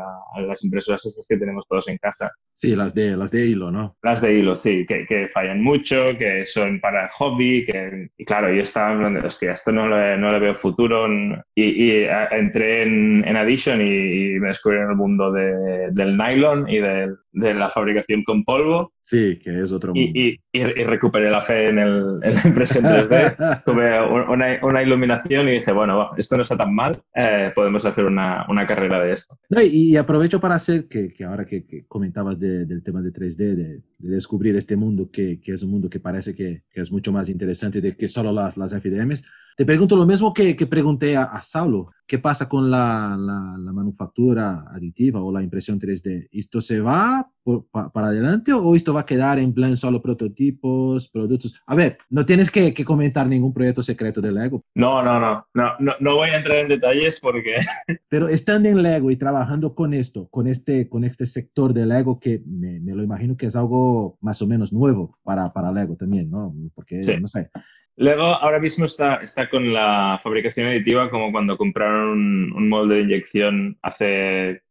[0.47, 2.31] las impresoras estas que tenemos todos en casa.
[2.57, 3.97] Sí, las de, las de hilo, ¿no?
[4.01, 8.53] Las de hilo, sí, que, que fallan mucho, que son para hobby, que, y claro,
[8.53, 11.05] yo estaba hablando, hostia, esto no le, no le veo futuro,
[11.53, 16.79] y, entré en, en Addition y, me descubrí en el mundo de, del nylon y
[16.79, 18.93] del, de la fabricación con polvo.
[19.01, 20.11] Sí, que es otro mundo.
[20.13, 23.63] Y, y, recuperé la fe en, el, en la impresión 3D.
[23.65, 28.05] Tuve una, una, iluminación y dije, bueno, esto no está tan mal, eh, podemos hacer
[28.05, 29.37] una, una, carrera de esto.
[29.49, 33.55] No, y, aprovecho para hacer que, que ahora que, comentabas del tema de 3D, de,
[33.55, 37.29] de descubrir este mundo que, que, es un mundo que parece que, es mucho más
[37.29, 39.23] interesante de que solo las, las FDMs,
[39.55, 41.91] te pregunto lo mismo que, que pregunté a, a, Saulo.
[42.05, 46.27] ¿Qué pasa con la, la, manufactura aditiva o la impresión 3D?
[46.31, 47.27] ¿Esto se va
[47.71, 51.59] para adelante o esto va a quedar en plan solo prototipos, productos?
[51.65, 54.63] A ver, no tienes que, que comentar ningún proyecto secreto de Lego.
[54.75, 57.55] No, no, no, no, no, no voy a entrar en detalles porque...
[58.09, 62.19] Pero estando en Lego y trabajando con esto, con este, con este sector de Lego
[62.19, 65.95] que me, me lo imagino que es algo más o menos nuevo para, para Lego
[65.95, 66.53] también, ¿no?
[66.75, 67.49] Porque, no sé,
[67.97, 73.01] Lego ahora mismo está, está con la fabricación aditiva como cuando compraron un, molde de
[73.01, 74.61] inyección hace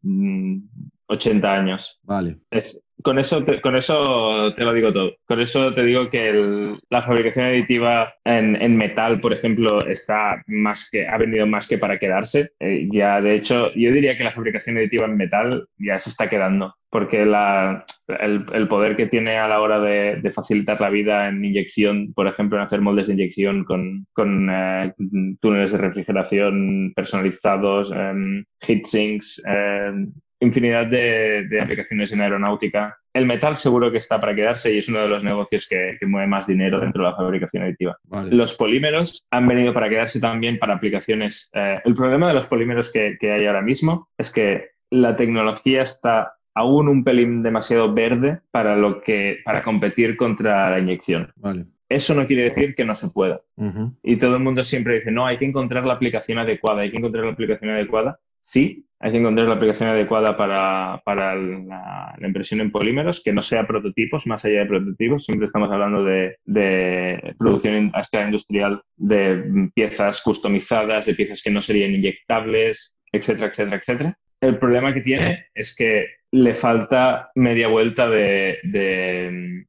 [1.07, 2.01] 80 mm, años.
[2.03, 2.39] Vale.
[3.03, 5.13] Con, eso te, con eso te lo digo todo.
[5.27, 11.07] Con eso te digo que la fabricación aditiva en, metal, por ejemplo, está más que,
[11.07, 12.51] ha venido más que para quedarse.
[12.61, 16.29] Eh, ya, de hecho, yo diría que la fabricación aditiva en metal ya se está
[16.29, 22.13] quedando porque el, poder que tiene a la hora de, facilitar la vida en inyección,
[22.15, 24.07] por ejemplo, en hacer moldes de inyección con,
[24.49, 24.93] eh,
[25.41, 30.13] túneles de refrigeración personalizados, eh, heat sinks, em,
[30.45, 32.97] infinidad de, aplicaciones en aeronáutica.
[33.13, 36.27] El metal seguro que está para quedarse y es uno de los negocios que, mueve
[36.27, 37.97] más dinero dentro de la fabricación aditiva.
[38.31, 41.51] Los polímeros han venido para quedarse también para aplicaciones.
[41.55, 45.83] Eh, el problema de los polímeros que, que hay ahora mismo es que la tecnología
[45.83, 51.33] está aún un pelín demasiado verde para, lo que, para competir contra la inyección.
[51.89, 53.41] Eso no quiere decir que no se pueda.
[54.03, 56.97] Y todo el mundo siempre dice, no, hay que encontrar la aplicación adecuada, hay que
[56.97, 58.19] encontrar la aplicación adecuada.
[58.39, 63.43] Sí, hay que encontrar la aplicación adecuada para, para la, impresión en polímeros, que no
[63.43, 65.27] sea prototipos, más allá de prototipos.
[65.27, 71.51] Siempre estamos hablando de, de producción a escala industrial, de piezas customizadas, de piezas que
[71.51, 74.19] no serían inyectables, etcétera, etcétera, etcétera.
[74.41, 78.59] El problema que tiene es que le falta media vuelta de,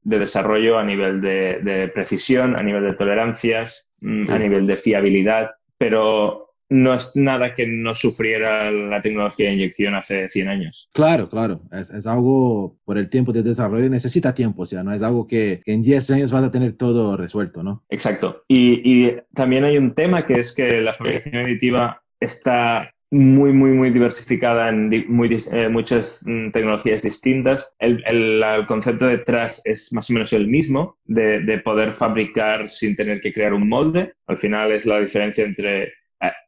[0.01, 6.44] desarrollo a nivel de, precisión, a nivel de tolerancias, mm, a nivel de fiabilidad, pero
[6.69, 10.89] no es nada que no sufriera la tecnología de inyección hace 100 años.
[10.93, 15.01] Claro, claro, es, algo por el tiempo de desarrollo, necesita tiempo, o sea, no es
[15.01, 17.83] algo que, en 10 años vas a tener todo resuelto, ¿no?
[17.89, 18.43] Exacto.
[18.47, 23.71] Y, y también hay un tema que es que la fabricación aditiva está muy, muy,
[23.71, 27.71] muy diversificada en muy, eh, muchas mm, tecnologías distintas.
[27.79, 32.95] El, el, concepto detrás es más o menos el mismo, de, de, poder fabricar sin
[32.95, 34.13] tener que crear un molde.
[34.27, 35.93] Al final es la diferencia entre...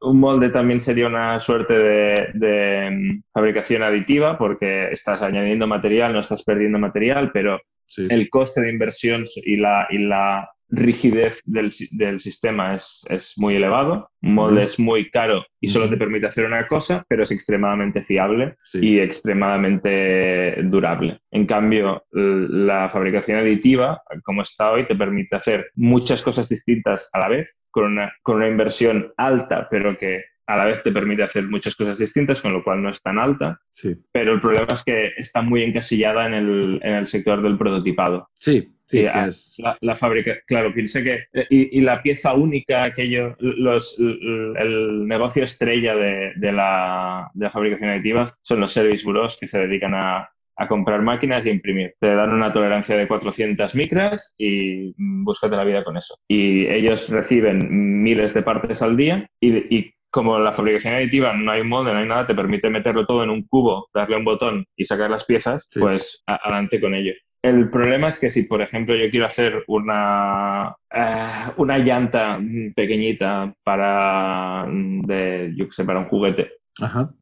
[0.02, 6.14] Un molde también sería una suerte de, de mm, fabricación aditiva porque estás añadiendo material,
[6.14, 7.60] no estás perdiendo material, pero
[7.98, 13.56] el coste de inversión y la, y la rigidez del, del sistema es, es, muy
[13.56, 17.32] elevado, un molde es muy caro y solo te permite hacer una cosa, pero es
[17.32, 21.22] extremadamente fiable y extremadamente durable.
[21.32, 27.20] En cambio, la fabricación aditiva, como está hoy, te permite hacer muchas cosas distintas a
[27.20, 31.22] la vez, con una, con una inversión alta, pero que a la vez te permite
[31.22, 33.62] hacer muchas cosas distintas, con lo cual no es tan alta.
[33.72, 33.96] Sí.
[34.12, 38.32] Pero el problema es que está muy encasillada en el, en el sector del prototipado.
[38.34, 39.06] Sí, Sí,
[39.82, 41.26] la, fábrica, claro, piense que.
[41.50, 47.90] Y, la pieza única, aquello, los, el, negocio estrella de, de, la, de, la, fabricación
[47.90, 51.94] aditiva son los service bureaus que se dedican a, a, comprar máquinas y imprimir.
[52.00, 56.16] Te dan una tolerancia de 400 micras y búscate la vida con eso.
[56.28, 61.52] Y ellos reciben miles de partes al día y, y como la fabricación aditiva no
[61.52, 64.66] hay molde, no hay nada, te permite meterlo todo en un cubo, darle un botón
[64.76, 67.14] y sacar las piezas, pues adelante con ello.
[67.42, 72.40] El problema es que si, por ejemplo, yo quiero hacer una, eh, una llanta
[72.76, 76.52] pequeñita para, de, yo sé, para un juguete,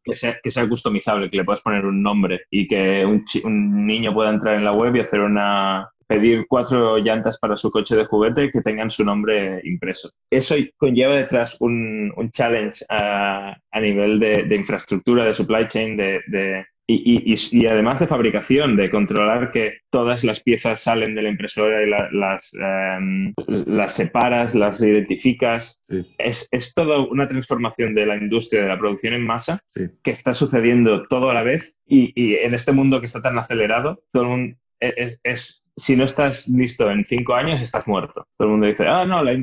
[0.04, 4.14] Que, sea, que sea customizable, que le puedas poner un nombre y que un, niño
[4.14, 8.06] pueda entrar en la web y hacer una pedir cuatro llantas para su coche de
[8.06, 10.12] juguete que tengan su nombre impreso.
[10.30, 15.98] Eso conlleva detrás un, un challenge a, a nivel de, de, infraestructura, de supply chain,
[15.98, 21.24] de y, y, y, además de fabricación, de controlar que todas las piezas salen de
[21.24, 25.82] la impresora y las, em, las separas, las identificas.
[26.18, 30.34] Es, es toda una transformación de la industria de la producción en masa que está
[30.34, 34.36] sucediendo todo a la vez y, y, en este mundo que está tan acelerado, todo
[34.36, 38.28] el e, e, es, si no estás listo en cinco años, estás muerto.
[38.38, 39.34] Todo el mundo dice, ah, no, la,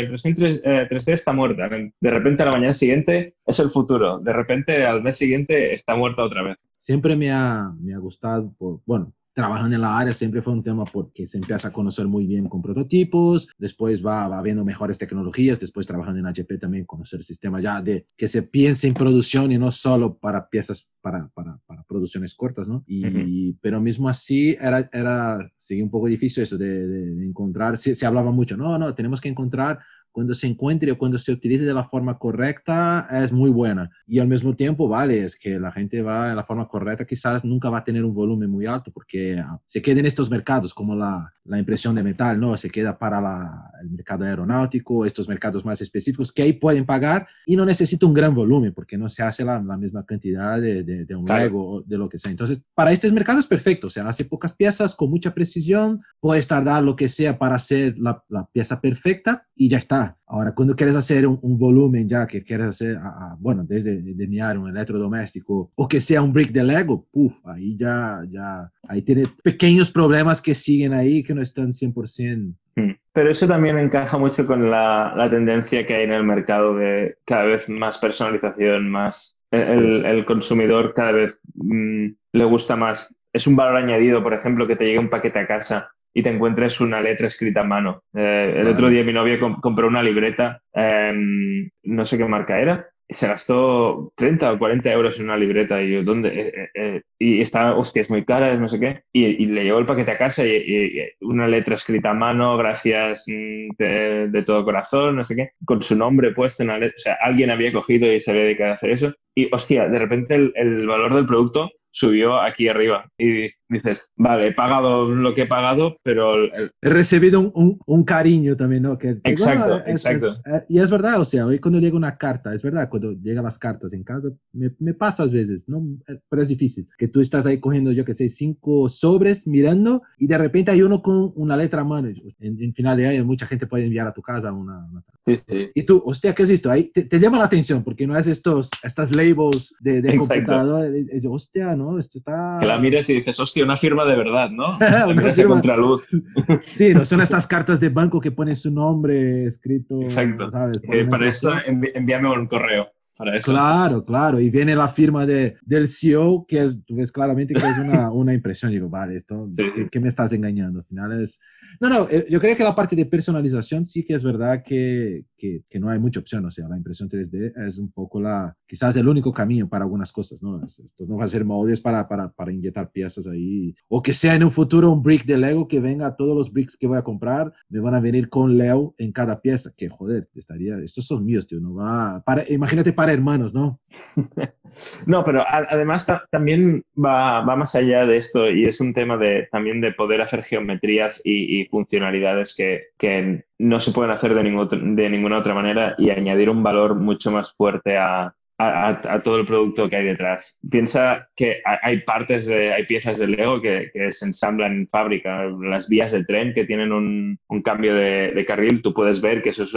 [0.00, 1.68] impresión 3, d eh, está muerta.
[1.68, 4.20] De repente a la mañana siguiente es el futuro.
[4.20, 8.52] De repente al mes siguiente está muerta otra vez siempre me ha, me ha gustado,
[8.58, 12.08] por, bueno, trabajando en la área siempre fue un tema porque se empieza a conocer
[12.08, 16.84] muy bien con prototipos, después va, va viendo mejores tecnologías, después trabajando en HP también
[16.84, 20.90] conocer el sistema ya de que se piense en producción y no solo para piezas
[21.00, 22.84] para, para, para producciones cortas, ¿no?
[22.86, 28.04] Y, Pero mismo así era, era, un poco difícil eso de, de, encontrar, se, se
[28.04, 29.78] hablaba mucho, no, no, tenemos que encontrar
[30.12, 33.90] cuando se encuentre o cuando se utilice de la forma correcta es muy buena.
[34.06, 37.44] Y al mismo tiempo, vale, es que la gente va de la forma correcta, quizás
[37.44, 40.74] nunca va a tener un volumen muy alto porque ah, se queda en estos mercados
[40.74, 42.56] como la, la impresión de metal, ¿no?
[42.56, 47.26] Se queda para la, el mercado aeronáutico, estos mercados más específicos que ahí pueden pagar
[47.46, 50.82] y no necesita un gran volumen porque no se hace la, la misma cantidad de,
[50.82, 52.30] de, un Lego o de lo que sea.
[52.30, 56.46] Entonces, para estos mercados es perfecto, o sea, hace pocas piezas con mucha precisión, puedes
[56.46, 60.01] tardar lo que sea para hacer la, la pieza perfecta y ya está.
[60.26, 62.98] Ahora, cuando quieres hacer un, volumen ya que quieres hacer,
[63.38, 67.76] bueno, desde de, mirar un electrodoméstico o que sea un brick de Lego, puff, ahí
[67.76, 72.54] ya, ya, ahí tiene pequeños problemas que siguen ahí que no están 100%.
[72.74, 72.92] Hmm.
[73.12, 77.16] Pero eso también encaja mucho con la, la, tendencia que hay en el mercado de
[77.26, 83.14] cada vez más personalización, más el, el consumidor cada vez mm, le gusta más.
[83.32, 86.30] Es un valor añadido, por ejemplo, que te llegue un paquete a casa y te
[86.30, 88.02] encuentres una letra escrita a mano.
[88.14, 92.86] Eh, el otro día mi novia compró una libreta, em, no sé qué marca era,
[93.08, 95.82] y se gastó 30 o 40 euros en una libreta.
[95.82, 96.28] Y yo, ¿dónde?
[96.28, 99.02] Eh, eh, y está, hostia, es muy cara, no sé qué.
[99.12, 103.76] Y, le llevó el paquete a casa y, una letra escrita a mano, gracias mm,
[103.78, 106.94] de, todo corazón, no sé qué, con su nombre puesto en la letra.
[106.96, 109.14] O sea, alguien había cogido y se había dedicado a hacer eso.
[109.34, 113.06] Y, hostia, de repente el valor del producto subió aquí arriba.
[113.18, 116.44] Y dices, vale, he pagado lo que he pagado, pero...
[116.44, 118.98] He recibido un, un, cariño también, ¿no?
[118.98, 120.36] Que, exacto, exacto.
[120.46, 123.44] Eh, y es verdad, o sea, hoy cuando llega una carta, es verdad, cuando llegan
[123.44, 125.82] las cartas en casa, me, me pasa a veces, ¿no?
[126.08, 130.02] Eh, pero es difícil, que tú estás ahí cogiendo, yo que sé, cinco sobres mirando
[130.18, 132.08] y de repente hay uno con una letra a mano.
[132.40, 134.88] En, final de año mucha gente puede enviar a tu casa una...
[135.24, 135.70] Sí, sí.
[135.74, 136.70] Y tú, hostia, ¿qué has visto?
[136.70, 140.90] Ahí te, llama la atención porque no es estos, estas labels de, de computador.
[141.30, 141.98] hostia, ¿no?
[141.98, 142.58] Esto está...
[142.60, 144.76] Que la mires y dices, hostia, una firma de verdad, ¿no?
[145.08, 146.06] una firma contraluz.
[146.62, 150.02] sí, no son estas cartas de banco que ponen su nombre escrito.
[150.02, 150.50] Exacto.
[150.50, 150.80] ¿sabes?
[150.82, 152.88] Eh, para eso envíame un correo.
[153.16, 153.50] Para eso.
[153.50, 154.40] Claro, claro.
[154.40, 158.10] Y viene la firma de, del CEO, que es, tú ves claramente que es una,
[158.12, 158.72] una impresión.
[158.72, 159.50] Digo, vale, esto,
[159.90, 160.80] ¿qué, me estás engañando?
[160.80, 161.38] Al final es,
[161.80, 165.24] no, no, eh, yo creo que la parte de personalización sí que es verdad que,
[165.68, 166.44] que, no hay mucha opción.
[166.44, 170.12] O sea, la impresión 3D es un poco la, quizás el único camino para algunas
[170.12, 170.64] cosas, ¿no?
[170.64, 173.74] Esto no va a ser moldes para, para, para inyectar piezas ahí.
[173.88, 176.76] O que sea en un futuro un brick de Lego que venga, todos los bricks
[176.76, 179.72] que voy a comprar me van a venir con Leo en cada pieza.
[179.76, 181.60] Que joder, estaría, estos son míos, tío.
[181.60, 183.80] No va, para, imagínate para hermanos, ¿no?
[185.06, 189.48] no, pero además también va, va, más allá de esto y es un tema de,
[189.50, 194.96] también de poder hacer geometrías y funcionalidades que, que, no se pueden hacer de, ningún,
[194.96, 199.46] de ninguna otra manera y añadir un valor mucho más fuerte a, a, todo el
[199.46, 200.58] producto que hay detrás.
[200.68, 205.44] Piensa que hay partes de, hay piezas de Lego que, que se ensamblan en fábrica.
[205.60, 209.42] Las vías de tren que tienen un, un cambio de, de, carril, tú puedes ver
[209.42, 209.72] que eso es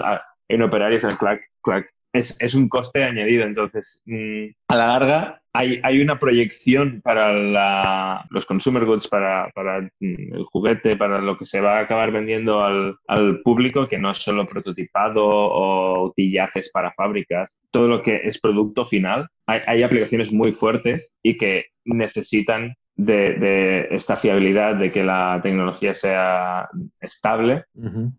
[0.47, 3.43] en operarios en clac, clac, es, es, un coste añadido.
[3.43, 9.51] Entonces, mm, a la larga, hay, hay una proyección para la, los consumer goods, para,
[9.53, 13.87] para, mm, el juguete, para lo que se va a acabar vendiendo al, al público,
[13.87, 17.53] que no es solo prototipado o utillajes para fábricas.
[17.71, 23.87] Todo lo que es producto final, hay, hay aplicaciones muy fuertes y que necesitan de,
[23.91, 27.65] esta fiabilidad, de que la tecnología sea estable,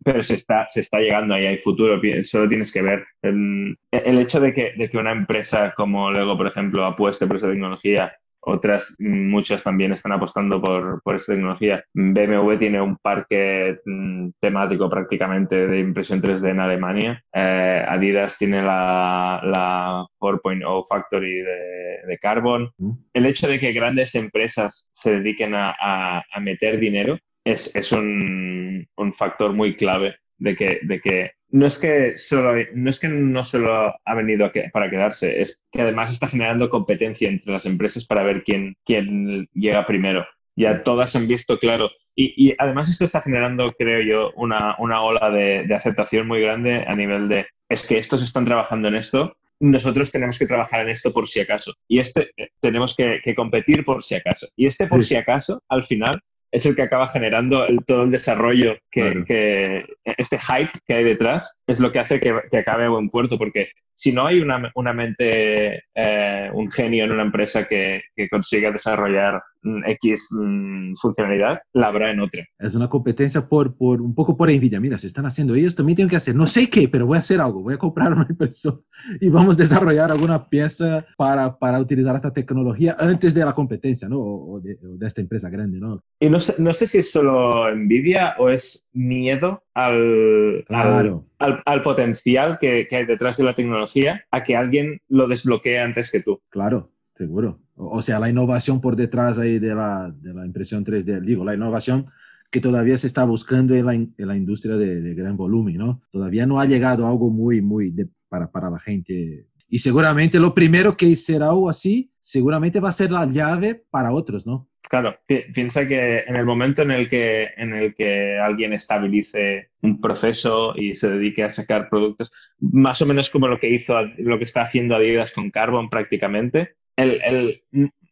[0.04, 3.04] pero se está, se está llegando ahí, hay futuro, solo tienes que ver.
[3.22, 7.36] Em, el, hecho de que, de que una empresa como Lego, por ejemplo, apueste por
[7.36, 8.12] esa tecnología
[8.46, 11.84] otras, mm, muchas también están apostando por, por esta tecnología.
[11.92, 17.22] BMW tiene un parque mm, temático prácticamente de impresión 3D en Alemania.
[17.32, 22.70] Eh, Adidas tiene la, la 4.0 Factory de, de Carbon.
[22.78, 22.92] Mm.
[23.12, 28.86] El hecho de que grandes empresas se dediquen a, a, meter dinero es, es un,
[28.96, 33.08] un, factor muy clave de que, de que no es que solo, no es que
[33.08, 38.04] no solo ha venido para quedarse, es que además está generando competencia entre las empresas
[38.04, 40.26] para ver quién, quién llega primero.
[40.56, 41.90] Ya todas han visto claro.
[42.18, 46.96] Y, además esto está generando, creo yo, una, una ola de, aceptación muy grande a
[46.96, 51.12] nivel de, es que estos están trabajando en esto, nosotros tenemos que trabajar en esto
[51.12, 51.74] por si acaso.
[51.86, 54.48] Y este eh, tenemos que, competir por si acaso.
[54.56, 58.76] Y este por si acaso, al final, es el que acaba generando todo el desarrollo
[58.90, 63.10] que, este hype que hay detrás es lo que hace que, que acabe a buen
[63.10, 68.02] puerto, porque si no hay una, una mente, eh, un genio en una empresa que,
[68.14, 69.42] que consiga desarrollar
[69.86, 72.44] X mm, funcionalidad, la habrá en otra.
[72.58, 74.78] Es una competencia por, por un poco por envidia.
[74.80, 76.34] Mira, si están haciendo ellos, también tengo que hacer.
[76.34, 77.62] No sé qué, pero voy a hacer algo.
[77.62, 78.78] Voy a comprar una impresora
[79.20, 84.08] y vamos a desarrollar alguna pieza para, para utilizar esta tecnología antes de la competencia,
[84.08, 84.18] ¿no?
[84.20, 86.02] O de, de esta empresa grande, ¿no?
[86.20, 91.26] Y no sé, no sé si es solo envidia o es miedo al, Claro.
[91.38, 95.78] al, al potencial que, que hay detrás de la tecnología a que alguien lo desbloquee
[95.78, 96.40] antes que tú.
[96.48, 97.60] Claro, seguro.
[97.74, 101.44] O, o sea, la innovación por detrás ahí de la, de la impresión 3D, digo,
[101.44, 102.06] la innovación
[102.50, 105.76] que todavía se está buscando en la, in- en la industria de, de gran volumen,
[105.76, 106.00] ¿no?
[106.10, 109.46] Todavía no ha llegado algo muy, muy de- para, para la gente.
[109.68, 114.12] Y seguramente lo primero que será algo así, seguramente va a ser la llave para
[114.12, 114.68] otros, ¿no?
[114.88, 119.70] Claro, pi- piensa que en el momento en el que, en el que alguien estabilice
[119.82, 122.30] un proceso y se dedique a sacar productos,
[122.60, 126.76] más o menos como lo que hizo, lo que está haciendo Adidas con Carbon prácticamente,
[126.96, 127.62] el-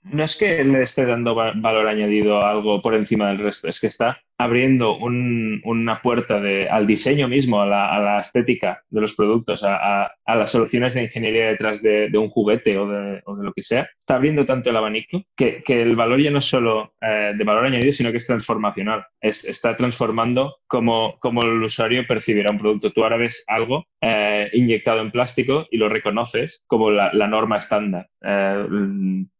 [0.04, 3.68] no es que le esté dando va- valor añadido a algo por encima del resto,
[3.68, 6.40] es que está abriendo un- una puerta
[6.70, 11.80] al diseño mismo, a la, estética de los productos, a, las soluciones de ingeniería detrás
[11.82, 13.88] de, un juguete o de, lo que sea.
[13.98, 17.66] Está abriendo tanto el abanico que, el valor ya no es solo eh, de valor
[17.66, 19.06] añadido, sino que es transformacional.
[19.20, 22.92] Es- está transformando cómo, cómo el usuario percibirá un producto.
[22.92, 28.08] Tú ahora ves algo eh, inyectado en plástico y lo reconoces como la, norma estándar.
[28.22, 28.66] Eh,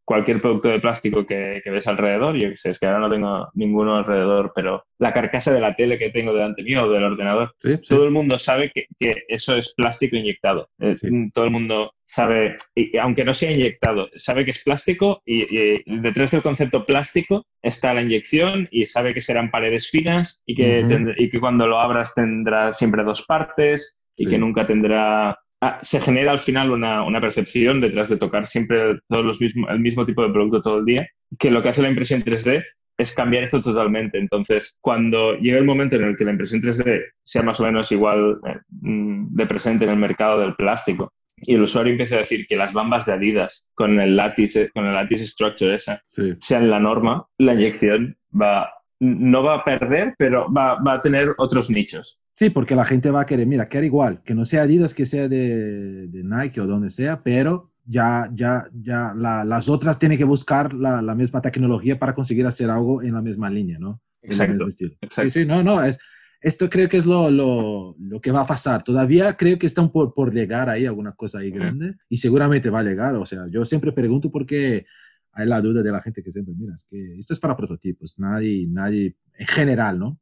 [0.05, 3.11] cualquier producto de plástico que, que ves alrededor, yo que sé, es que ahora no
[3.11, 7.05] tengo ninguno alrededor, pero la carcasa de la tele que tengo delante mío o del
[7.05, 7.89] ordenador, Sí, sí.
[7.89, 10.69] todo el mundo sabe que, que eso es plástico inyectado.
[10.81, 11.09] Eh, Sí.
[11.33, 15.83] Todo el mundo sabe, y, aunque no sea inyectado, sabe que es plástico y, y
[16.01, 21.15] detrás del concepto plástico está la inyección y sabe que serán paredes finas y que,
[21.17, 25.39] y que cuando lo abras tendrá siempre dos partes y que nunca tendrá...
[25.67, 29.67] Ah, se genera al final una, una percepción detrás de tocar siempre todos los mismo,
[29.71, 31.09] el mismo tipo de producto todo el día,
[31.39, 32.63] que lo que hace la impresión 3D
[32.99, 34.19] es cambiar esto totalmente.
[34.19, 37.91] Entonces, cuando llega el momento en el que la impresión 3D sea más o menos
[37.93, 42.19] igual eh, mm, de presente en el mercado del plástico y el usuario empieza a
[42.19, 46.35] decir que las bambas de Adidas con el lattice, con el lattice structure esa Sí.
[46.41, 51.35] sean la norma, la inyección va, no va a perder, pero va, va a tener
[51.39, 52.21] otros nichos.
[52.35, 55.07] Sí, porque la gente va a querer, mira, quiere igual, que no sea Adidas, que
[55.07, 60.19] sea de, de Nike o donde sea, pero ya, ya, ya la- las otras tienen
[60.19, 64.01] que buscar la, la misma tecnología para conseguir hacer algo en la misma línea, ¿no?
[64.23, 65.31] Exacto, exacto.
[65.31, 65.99] Sí, sí, no, no, es,
[66.41, 68.83] esto creo que es lo, lo, lo que va a pasar.
[68.83, 71.59] Todavía creo que están por, por llegar ahí alguna cosa ahí Ujú.
[71.59, 73.15] grande y seguramente va a llegar.
[73.15, 74.87] O sea, yo siempre pregunto porque
[75.33, 78.19] hay la duda de la gente que siempre, mira, es que esto es para prototipos,
[78.19, 80.19] nadie, nadie, en general, ¿no?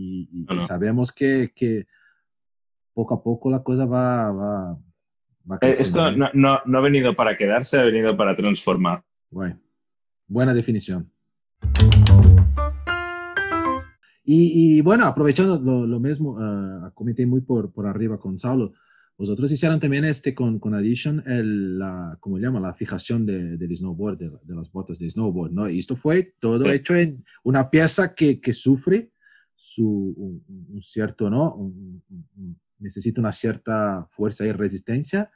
[0.00, 0.62] Y, y- No, no.
[0.62, 1.86] y sabemos que, que
[2.94, 4.78] poco a poco la cosa va, va,
[5.50, 6.28] va Eh, Esto ¿no?
[6.34, 9.02] no, no- ha venido para quedarse, ha venido para transformar.
[9.30, 9.54] Guay.
[10.28, 11.10] Buena definición.
[14.24, 18.74] Y, y bueno, aprovechando lo, lo mismo, ah, comenté muy por, por arriba con Saulo.
[19.16, 22.60] Vosotros hicieron también este con, con Addition, el, la, ¿cómo llama?
[22.60, 25.68] La fijación de, del snowboard, de, de las botas de snowboard, ¿no?
[25.68, 26.70] Y esto fue todo Sí.
[26.70, 29.10] hecho en una pieza que, que sufre
[29.60, 31.52] su, un, un cierto, ¿no?
[31.54, 35.30] Un- un- un- necesita una cierta fuerza y resistencia.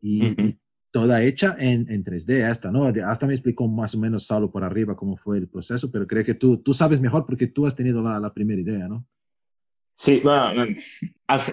[0.00, 0.56] Y,
[0.90, 2.84] toda hecha en, en 3D, hasta, ¿no?
[2.86, 6.24] Hasta me explicó más o menos Saulo por arriba cómo fue el proceso, pero creo
[6.24, 9.04] que tú, tú sabes mejor porque tú has tenido la, la primera idea, ¿no?
[9.96, 10.64] Sí, bueno,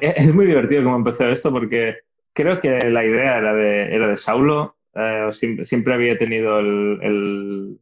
[0.02, 1.96] es muy divertido cómo empezó esto porque
[2.32, 4.78] creo que la idea era de, era de Saulo.
[4.94, 7.80] eh, siempre, siempre había tenido el, el-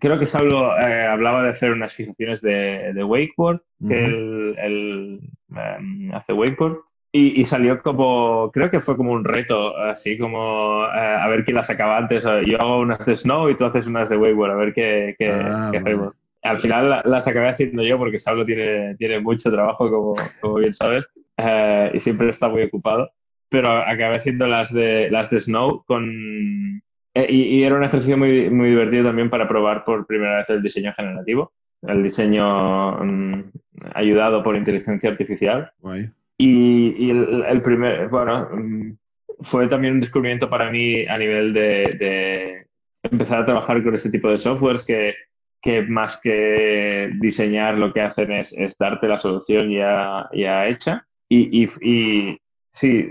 [0.00, 3.94] Creo que Saulo eh, hablaba de hacer unas fijaciones de, de wakeboard, que Ujú.
[4.06, 5.20] él, él,
[5.56, 6.78] em, hace wakeboard.
[7.12, 11.44] Y, y salió como, creo que fue como un reto, así como eh, a ver
[11.44, 12.24] quién las acaba antes.
[12.24, 15.30] Yo hago unas de snow y tú haces unas de wakeboard, a ver qué, qué-
[15.30, 16.14] Ah, qué hacemos.
[16.42, 20.54] Al final la- las acabé haciendo yo porque Saulo tiene, tiene mucho trabajo, como, como
[20.56, 23.10] bien sabes, eh, y siempre está muy ocupado.
[23.48, 26.82] Pero acabé haciendo las de, las de Snow con...
[27.16, 30.50] eh, y, y era un ejercicio muy, muy divertido también para probar por primera vez
[30.50, 33.44] el diseño generativo, el diseño mm,
[33.94, 35.72] ayudado por inteligencia artificial.
[35.78, 36.10] Guay.
[36.36, 38.96] Y, y el, el primer, bueno, mm,
[39.40, 42.66] fue también un descubrimiento para mí a nivel de, de
[43.02, 45.14] empezar a trabajar con este tipo de softwares que,
[45.62, 51.06] que más que diseñar lo que hacen es, es darte la solución ya, ya hecha.
[51.30, 52.38] Y, y, y
[52.70, 53.10] sí,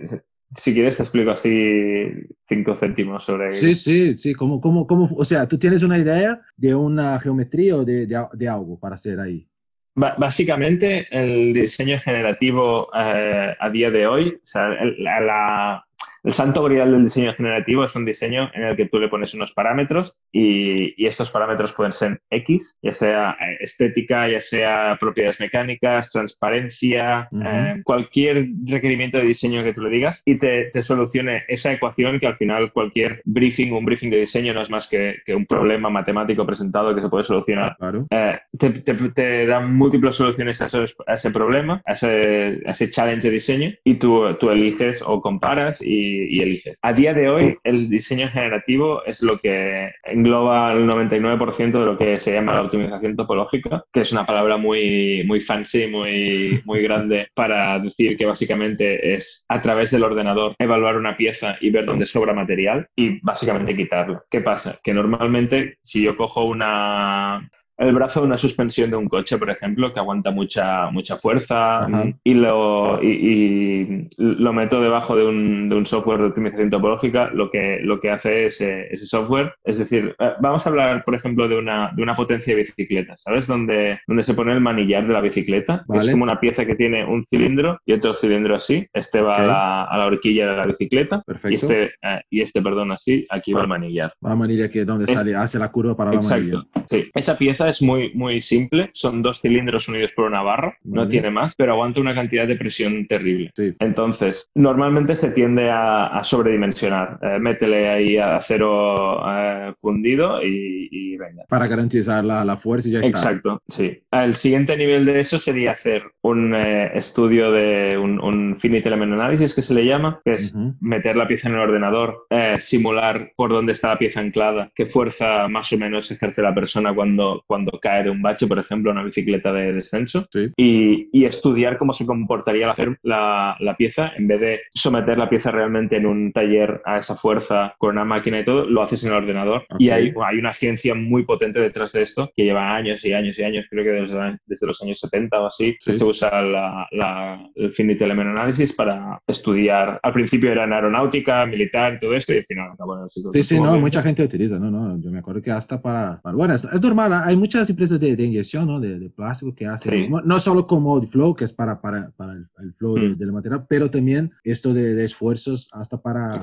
[0.54, 2.06] si quieres te explico así
[2.48, 6.42] cinco céntimos sobre Sí, sí, sí, ¿cómo, cómo, cómo, o sea, tú tienes una idea
[6.56, 9.48] de una geometría o de, de, de algo para hacer ahí.
[9.96, 15.86] básicamente, el diseño generativo eh, a día de hoy, o sea, la,
[16.26, 19.34] el santo grial del diseño generativo es un diseño en el que tú le pones
[19.36, 25.40] unos parámetros y, estos parámetros pueden ser X, ya sea eh, estética, ya sea propiedades
[25.40, 31.72] mecánicas, transparencia, eh, cualquier requerimiento de diseño que tú le digas y te, solucione esa
[31.72, 35.46] ecuación que al final cualquier briefing, un briefing de diseño no es más que, un
[35.46, 37.78] problema matemático presentado que se puede solucionar.
[38.10, 40.66] Eh, te, dan múltiples soluciones a,
[41.14, 46.42] ese problema, a ese, challenge de diseño y tú, tú eliges o comparas y y,
[46.42, 46.78] eliges.
[46.82, 51.98] A día de hoy, el diseño generativo es lo que engloba el 99% de lo
[51.98, 56.82] que se llama la optimización topológica, que es una palabra muy, muy fancy, muy, muy
[56.82, 61.86] grande para decir que básicamente es a través del ordenador evaluar una pieza y ver
[61.86, 64.24] dónde sobra material y básicamente quitarlo.
[64.30, 64.80] ¿Qué pasa?
[64.84, 69.50] Que normalmente si yo cojo una, el brazo de una suspensión de un coche, por
[69.50, 71.88] ejemplo, que aguanta mucha, mucha fuerza
[72.24, 77.50] y lo, y, lo meto debajo de un, de un, software de optimización topológica, lo
[77.50, 81.48] que, lo que hace ese, ese software, es decir, eh, vamos a hablar, por ejemplo,
[81.48, 83.46] de una, de una potencia de bicicleta, ¿sabes?
[83.46, 87.06] Donde, donde se pone el manillar de la bicicleta, es como una pieza que tiene
[87.06, 90.64] un cilindro y otro cilindro así, este va a, la, a, la, horquilla de la
[90.64, 94.14] bicicleta y este, eh, y este, perdón, así, aquí va el manillar.
[94.26, 96.64] Va el manillar que donde sale, hace la curva para la manilla.
[96.90, 98.90] Sí, esa pieza es muy, muy simple.
[98.94, 102.56] Son dos cilindros unidos por una barra, no tiene más, pero aguanta una cantidad de
[102.56, 103.52] presión terrible.
[103.80, 107.20] Entonces, normalmente se tiende a, sobredimensionar.
[107.22, 111.44] Eh, métele ahí acero eh, fundido y, venga.
[111.48, 113.10] Para garantizar la, fuerza y ya está.
[113.10, 114.02] Exacto, sí.
[114.12, 119.54] El siguiente nivel de eso sería hacer un eh, estudio de un, finite element analysis
[119.54, 122.26] que se le llama, que es meter la pieza en el ordenador,
[122.60, 126.94] simular por dónde está la pieza anclada, qué fuerza más o menos ejerce la persona
[126.94, 130.28] cuando, cuando cae de un bache, por ejemplo, una bicicleta de descenso,
[130.58, 135.52] y, y, estudiar cómo se comportaría la, la, pieza en vez de someter la pieza
[135.52, 139.12] realmente en un taller a esa fuerza con una máquina y todo, lo haces en
[139.12, 139.66] el ordenador.
[139.80, 143.38] Y hay, hay una ciencia muy potente detrás de esto que lleva años y años
[143.40, 147.72] y años, creo que desde, desde los años 70 o así, se usa la, el
[147.72, 150.00] finite element analysis para estudiar.
[150.02, 153.80] Al principio era en aeronáutica, militar, todo esto, y al final acabó Sí, sí, no,
[153.80, 157.14] mucha gente utiliza, no, no, yo me acuerdo que hasta para, bueno, es, es normal,
[157.14, 158.80] hay muchas empresas de, inyección, ¿no?
[158.80, 162.74] De, plástico que hacen, no, solo como el flow, que es para, para, para el,
[162.78, 163.18] flow mm.
[163.18, 166.42] del material, pero también esto de, esfuerzos hasta para...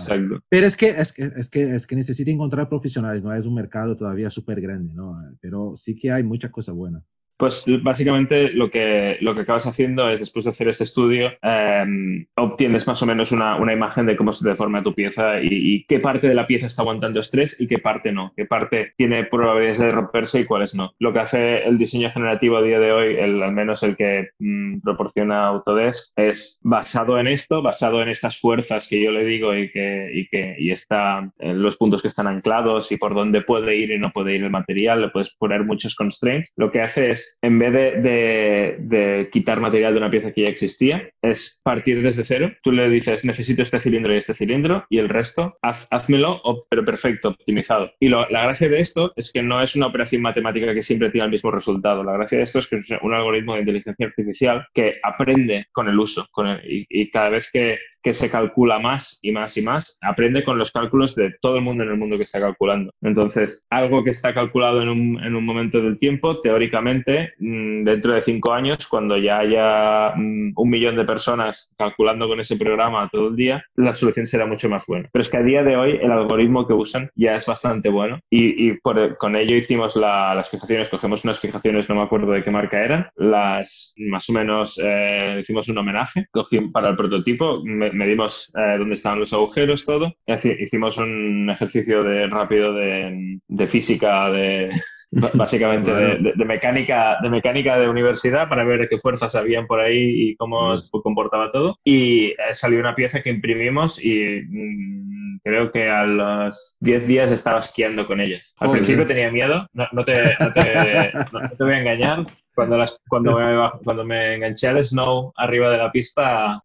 [0.49, 3.35] Pero es que, es que, es que, es que necesita encontrar profesionales, ¿no?
[3.35, 5.21] Es un mercado todavía súper grande, ¿no?
[5.41, 7.03] Pero sí que hay muchas cosas buenas.
[7.37, 12.27] Pues básicamente lo que, lo que acabas haciendo es, después de hacer este estudio, em,
[12.37, 15.99] obtienes más o menos una, una, imagen de cómo se deforma tu pieza y, qué
[15.99, 19.79] parte de la pieza está aguantando estrés y qué parte no, qué parte tiene probabilidades
[19.79, 20.93] de romperse y cuáles no.
[20.99, 24.29] Lo que hace el diseño generativo a día de hoy, el, al menos el que
[24.39, 29.57] mm, proporciona Autodesk, es basado en esto, basado en estas fuerzas que yo le digo
[29.57, 33.77] y que, y que y está los puntos que están anclados y por dónde puede
[33.77, 36.53] ir y no puede ir el material, le puedes poner muchos constraints.
[36.57, 41.11] Lo que hace es en vez de, quitar material de una pieza que ya existía,
[41.23, 42.53] es partir desde cero.
[42.63, 46.85] Tú le dices, necesito este cilindro y este cilindro, y el resto, haz, házmelo, pero
[46.85, 47.93] perfecto, optimizado.
[48.01, 51.27] Y la gracia de esto es que no es una operación matemática que siempre tiene
[51.27, 52.05] el mismo resultado.
[52.05, 55.89] La gracia de esto es que es un algoritmo de inteligencia artificial que aprende con
[55.89, 59.99] el uso con y cada vez que que se calcula más y más y más,
[60.01, 62.93] aprende con los cálculos de todo el mundo en el mundo que está calculando.
[63.01, 68.13] Entonces, algo que está calculado en un, en un momento del tiempo, teóricamente, mm, dentro
[68.13, 73.09] de cinco años, cuando ya haya mm, un millón de personas calculando con ese programa
[73.11, 75.09] todo el día, la solución será mucho más buena.
[75.13, 78.21] Pero es que a día de hoy el algoritmo que usan ya es bastante bueno
[78.31, 78.79] y, y
[79.19, 83.09] con ello hicimos las fijaciones, cogemos unas fijaciones, no me acuerdo de qué marca eran,
[83.17, 87.63] las más o menos eh, hicimos un homenaje, cogí para el prototipo,
[87.93, 90.15] medimos eh, dónde estaban los agujeros, todo.
[90.27, 94.71] Hicimos un ejercicio de rápido de, de física, de,
[95.35, 100.37] básicamente de, mecánica de mecánica de universidad para ver qué fuerzas habían por ahí y
[100.37, 101.79] cómo se comportaba todo.
[101.85, 107.31] Y eh, salió una pieza que imprimimos y mm, creo que a los 10 días
[107.31, 108.55] estaba esquiando con ellas.
[108.59, 113.01] Al principio tenía miedo no, te, no, te, no, te, voy a engañar cuando, las,
[113.09, 116.61] cuando, me, cuando me enganché al snow arriba de la pista,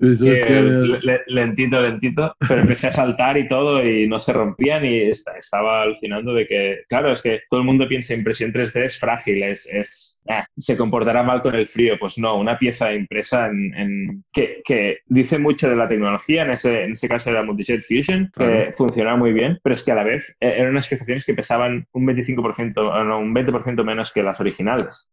[1.27, 6.33] lentito, lentito, pero empecé a saltar y todo y no se rompían y estaba alucinando
[6.33, 10.21] de que, claro, es que todo el mundo piensa impresión 3D es frágil, es, es
[10.29, 11.95] ah, se comportará mal con el frío.
[11.99, 16.83] Pues no, una pieza impresa en, que, que, dice mucho de la tecnología, en ese,
[16.83, 20.03] en ese caso era Multijet Fusion, que funcionaba muy bien, pero es que a la
[20.03, 24.39] vez eh, eran unas fijaciones que pesaban un 25%, no, un 20% menos que las
[24.39, 25.07] originales.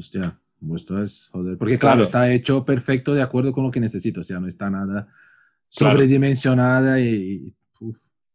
[0.00, 0.36] Hostia.
[0.76, 2.02] Esto es, joder, porque claro, Claro.
[2.02, 5.08] está hecho perfecto de acuerdo con lo que necesito, o sea, no está nada
[5.70, 7.54] sobredimensionada y, y-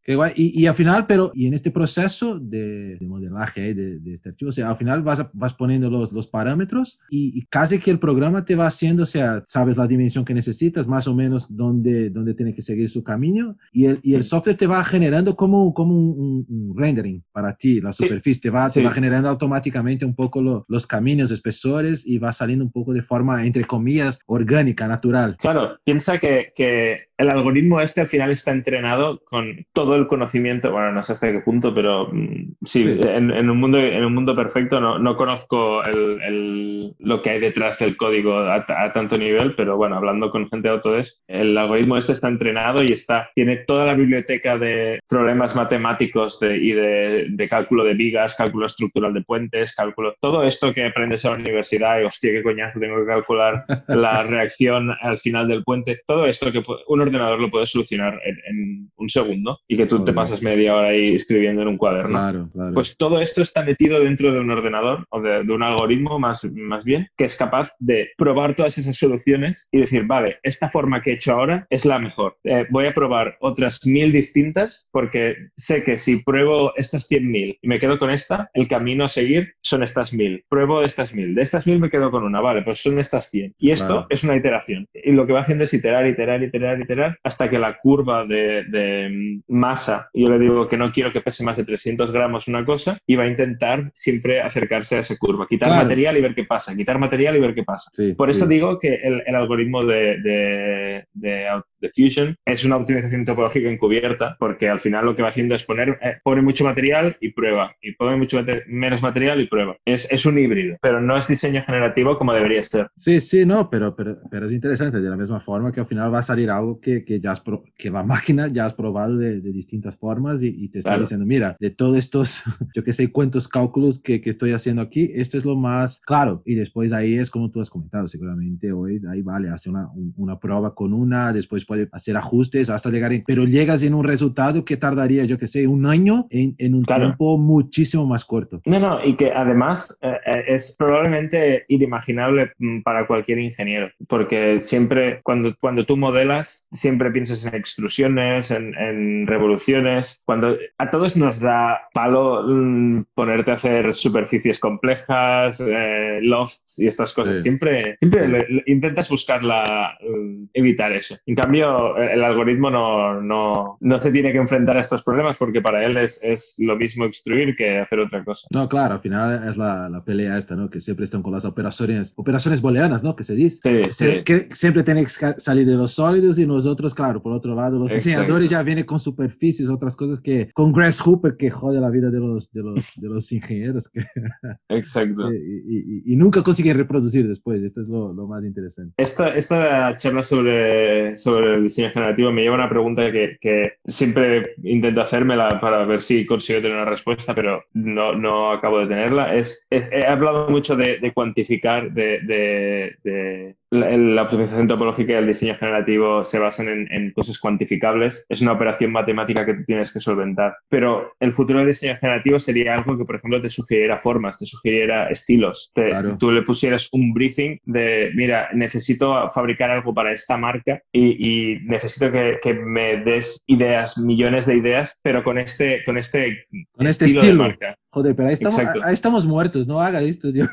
[0.05, 0.31] qué guay.
[0.35, 4.29] Y, y al final, pero, y en este proceso de, de modelaje de, de este
[4.29, 7.79] archivo, o sea, al final vas, a- vas poniendo los, los parámetros y, y casi
[7.79, 11.15] que el programa te va haciendo, o sea, sabes la dimensión que necesitas, más o
[11.15, 14.29] menos dónde, dónde tiene que seguir su camino y el, y el Sí.
[14.29, 18.03] software te va generando como, como un, un- un rendering para ti, la Sí.
[18.03, 18.85] superficie, te va, te Sí.
[18.85, 23.01] va generando automáticamente un poco lo- los caminos, espesores y va saliendo un poco de
[23.01, 25.35] forma, entre comillas, orgánica, natural.
[25.37, 30.71] Claro, piensa que, que el algoritmo este al final está entrenado con todo el conocimiento,
[30.71, 32.99] bueno, no sé hasta qué punto, pero mm, sí, Sí.
[33.07, 37.29] En, en un mundo, en un mundo perfecto no, no conozco el- el- lo que
[37.31, 41.17] hay detrás del código a, a tanto nivel, pero bueno, hablando con gente de Autodesk,
[41.27, 46.57] el algoritmo este está entrenado y está, tiene toda la biblioteca de problemas matemáticos de-
[46.57, 51.23] y de, de cálculo de vigas, cálculo estructural de puentes, cálculo, todo esto que aprendes
[51.25, 55.63] en la universidad y hostia, qué coñazo, tengo que calcular la reacción al final del
[55.63, 59.85] puente, todo esto que un ordenador lo puede solucionar en, en un segundo y que
[59.85, 62.09] tú te pasas media hora ahí escribiendo en un cuaderno.
[62.19, 62.73] Claro, claro.
[62.73, 66.43] Pues todo esto está metido dentro de un ordenador o de, de un algoritmo más,
[66.53, 71.01] más bien que es capaz de probar todas esas soluciones y decir, vale, esta forma
[71.01, 72.37] que he hecho ahora es la mejor.
[72.43, 77.67] Eh, voy a probar otras mil distintas porque sé que si pruebo estas 100.000 y
[77.67, 80.43] me quedo con esta, el camino a seguir son estas mil.
[80.49, 81.35] Pruebo estas mil.
[81.35, 83.53] De estas mil me quedo con una, vale, pues son estas 100.
[83.59, 84.07] Y esto Claro.
[84.09, 84.87] es una iteración.
[84.93, 88.63] Y lo que va haciendo es iterar, iterar, iterar, iterar hasta que la curva de,
[88.69, 92.65] de, masa, yo le digo que no quiero que pese más de 300 gramos una
[92.65, 95.47] cosa, y va a intentar siempre acercarse a esa curva.
[95.47, 95.83] Quitar Claro.
[95.83, 96.75] material y ver qué pasa.
[96.75, 97.89] Quitar material y ver qué pasa.
[97.93, 101.47] Sí, Por eso digo que el, el algoritmo de, de,
[101.81, 105.63] de Fusion es una optimización topológica encubierta, porque al final lo que va haciendo es
[105.63, 109.75] poner, eh, pone mucho material y prueba, y pone mucho mate- menos material y prueba.
[109.85, 112.87] Es, es un híbrido, pero no es diseño generativo como debería ser.
[112.95, 116.13] Sí, sí, no, pero, pero, pero es interesante, de la misma forma que al final
[116.13, 119.17] va a salir algo que, que ya has pro- que la máquina ya has probado
[119.17, 121.01] de, de distintas formas y, y te está Claro.
[121.03, 122.43] diciendo, mira, de todos estos,
[122.75, 126.41] yo que sé cuántos cálculos que, que estoy haciendo aquí, esto es lo más claro.
[126.45, 130.13] Y después ahí es como tú has comentado, seguramente hoy ahí vale, hace una, un-
[130.17, 134.03] una prueba con una, después puede hacer ajustes hasta llegar en, pero llegas en un
[134.05, 137.03] resultado que tardaría, yo que sé, un año en, en un Claro.
[137.07, 138.61] tiempo muchísimo más corto.
[138.65, 144.61] No, no, y que además eh, eh, es probablemente inimaginable mm, para cualquier ingeniero, porque
[144.61, 151.17] siempre cuando, cuando tú modelas, siempre piensas en extrusiones, en, en revoluciones, cuando a todos
[151.17, 157.43] nos da palo mm, ponerte a hacer superficies complejas, eh, lofts y estas cosas, Sí.
[157.43, 158.31] siempre, siempre Sí.
[158.31, 161.15] le- le- intentas buscar la, mm, evitar eso.
[161.25, 165.37] En cambio, el, el algoritmo no, no, no se tiene que enfrentar a estos problemas
[165.37, 168.47] porque para él es, es lo mismo extruir que hacer otra cosa.
[168.51, 170.69] No, claro, al final es la, la pelea esta, ¿no?
[170.69, 173.15] Que siempre están con las operaciones, operaciones booleanas, ¿no?
[173.15, 173.59] Que se dice.
[173.63, 174.23] Sí, Se- sí.
[174.23, 177.77] Que siempre tienen que sa- salir de los sólidos y nosotros, claro, por otro lado,
[177.79, 178.09] los Exacto.
[178.09, 182.19] diseñadores ya vienen con superficies, otras cosas que, con Grasshopper que jode la vida de
[182.19, 184.05] los, de los, de los ingenieros que,
[184.69, 185.31] Exacto.
[185.33, 187.61] y, y- y- y nunca consiguen reproducir después.
[187.63, 188.93] Esto es lo, lo más interesante.
[188.97, 194.55] Esta, esta charla sobre, sobre el diseño generativo me lleva una pregunta que, que siempre
[194.63, 199.35] intento hacérmela para ver si consigo tener una respuesta, pero no, no acabo de tenerla.
[199.35, 205.13] Es, es- he hablado mucho de, de cuantificar, de, de- de la, la optimización topológica
[205.13, 208.25] y el diseño generativo se basan en, en cosas cuantificables.
[208.29, 210.55] Es una operación matemática que tú tienes que solventar.
[210.69, 214.45] Pero el futuro del diseño generativo sería algo que, por ejemplo, te sugiriera formas, te
[214.45, 215.71] sugiriera estilos.
[215.73, 216.17] Te- Claro.
[216.17, 221.59] Tú le pusieras un briefing de, mira, necesito fabricar algo para esta marca y, y
[221.65, 226.87] necesito que, que me des ideas, millones de ideas, pero con este, con este, Con
[226.87, 227.43] este de estilo.
[227.43, 227.75] marca.
[227.91, 230.49] Joder, pero ahí estamos, ahí estamos muertos, no haga esto, Dios.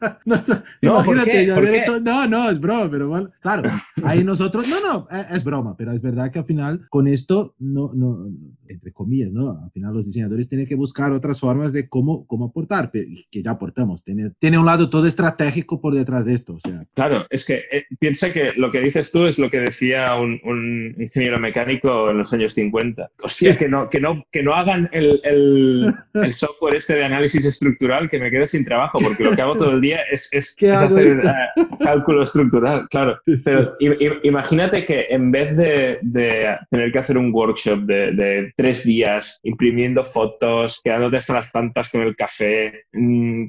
[0.24, 0.36] No,
[0.82, 3.70] No, ¿por imagínate, no, no, es broma, pero bueno, claro,
[4.04, 7.54] ahí nosotros, no, no, eh, es broma, pero es verdad que al final con esto,
[7.58, 8.26] no, no,
[8.68, 9.60] entre comillas, ¿no?
[9.64, 13.52] Al final los diseñadores tienen que buscar otras formas de cómo, cómo aportar, que ya
[13.52, 17.44] aportamos, tiene, tiene un lado todo estratégico por detrás de esto, o sea, Claro, es
[17.44, 21.38] que eh, piensa que lo que dices tú es lo que decía un, un ingeniero
[21.40, 23.10] mecánico en los años 50.
[23.22, 23.56] Hostia, Sí.
[23.58, 28.10] que no, que no, que no hagan el, el- el software este de análisis estructural
[28.10, 30.66] que me quedo sin trabajo, porque lo que hago todo el día es, es, ¿Qué
[30.66, 33.18] es hago hacer eh, cálculo estructural, claro.
[33.44, 33.74] Pero
[34.22, 39.38] imagínate que en vez de, de tener que hacer un workshop de, de tres días,
[39.42, 43.44] imprimiendo fotos, quedándote hasta las tantas con el café, mm,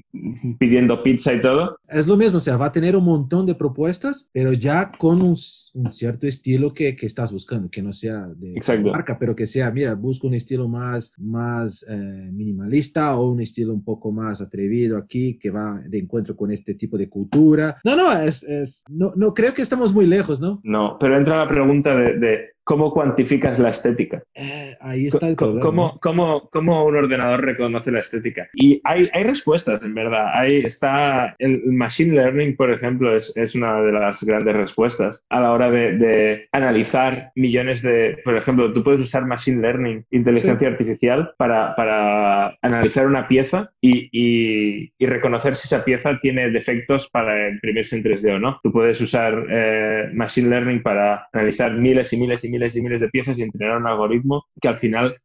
[0.57, 3.55] pidiendo pizza y todo, es lo mismo, o sea, va a tener un montón de
[3.55, 5.37] propuestas, pero ya con un,
[5.73, 8.91] un cierto estilo que, que estás buscando, que no sea de Exacto.
[8.91, 13.73] marca, pero que sea, mira, busco un estilo más, más eh, minimalista o un estilo
[13.73, 17.77] un poco más atrevido aquí, que va de encuentro con este tipo de cultura.
[17.83, 20.59] No, no, es, es no, no creo que estamos muy lejos, ¿no?
[20.63, 24.21] No, pero entra la pregunta de, de ¿Cómo cuantificas la estética?
[24.35, 25.61] Eh, ahí está el problema.
[25.61, 28.47] ¿Cómo, cómo, cómo, un ordenador reconoce la estética?
[28.53, 30.27] Y hay, hay respuestas, en verdad.
[30.35, 35.39] Ahí está el Machine Learning, por ejemplo, es, es, una de las grandes respuestas a
[35.39, 38.19] la hora de, de, analizar millones de...
[38.23, 40.71] Por ejemplo, tú puedes usar Machine Learning, inteligencia sí.
[40.71, 47.09] artificial, para, para, analizar una pieza y, y, y, reconocer si esa pieza tiene defectos
[47.09, 48.59] para imprimirse en 3D o no.
[48.61, 52.81] Tú puedes usar eh, Machine Learning para analizar miles y miles y miles miles y
[52.81, 55.17] miles de piezas y entrenar un algoritmo que al final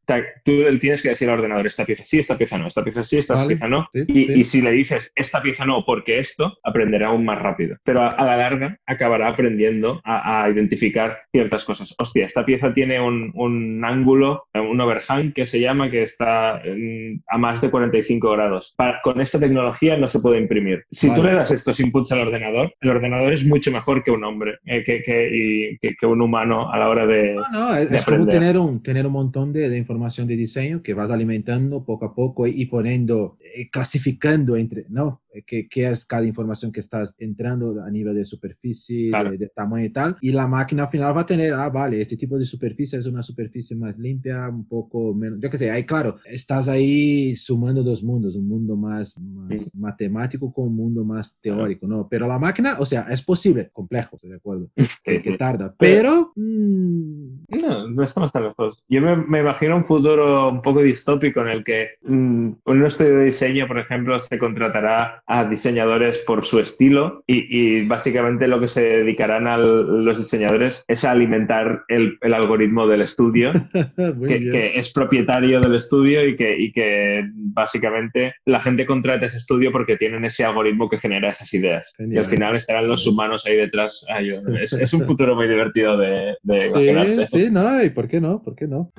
[0.45, 3.03] tú le tienes que decir al ordenador esta pieza sí, esta pieza no, esta pieza
[3.03, 3.89] sí, esta vale, pieza no.
[3.93, 4.33] Sí, y, sí.
[4.33, 7.77] y, si le dices esta pieza no porque esto, aprenderá aún más rápido.
[7.85, 11.95] Pero a, a la larga acabará aprendiendo a, a, identificar ciertas cosas.
[11.99, 17.23] Hostia, esta pieza tiene un, un ángulo, un overhang que se llama, que está en,
[17.29, 18.75] a más de 45 grados.
[18.77, 20.85] Para, con esta tecnología no se puede imprimir.
[20.91, 21.21] Si vale.
[21.21, 24.59] tú le das estos inputs al ordenador, el ordenador es mucho mejor que un hombre,
[24.67, 27.91] eh, que, que, y, que, que un humano a la hora de no, no, es,
[27.91, 31.85] es como tener un, tener un montón de, de, información de diseño que vas alimentando
[31.85, 35.24] poco a poco y, y poniendo, eh, clasificando entre, ¿no?
[35.47, 39.31] Qué, qué, es cada información que estás entrando a nivel de superficie, claro.
[39.31, 40.17] de, de, tamaño y tal.
[40.21, 43.07] Y la máquina al final va a tener, ah, vale, este tipo de superficie es
[43.07, 47.83] una superficie más limpia, un poco menos, yo qué sé, ahí claro, estás ahí sumando
[47.83, 49.79] dos mundos, un mundo más, más sí.
[49.79, 52.09] matemático con un mundo más teórico, ¿no?
[52.09, 54.71] Pero la máquina, o sea, es posible, complejo, estoy de acuerdo,
[55.03, 56.33] que, que tarda, pero...
[56.37, 57.45] Mmm...
[57.49, 58.85] No, no estamos tan lejos.
[58.89, 63.19] Yo me, me, imagino un futuro un poco distópico en el que mmm, un estudio
[63.19, 68.61] de diseño, por ejemplo, se contratará a diseñadores por su estilo y, y básicamente lo
[68.61, 74.51] que se dedicarán a los diseñadores es a alimentar el, el algoritmo del estudio, que,
[74.51, 79.73] que, es propietario del estudio y que, y que básicamente la gente contrata ese estudio
[79.73, 81.95] porque tienen ese algoritmo que genera esas ideas.
[81.97, 82.15] Genial.
[82.15, 84.05] Y al final estarán los humanos ahí detrás.
[84.09, 87.27] Ay, es, es, un futuro muy divertido de, de sí, imaginarse.
[87.27, 88.43] Sí, no, ¿y por qué no?
[88.43, 88.93] ¿Por qué no?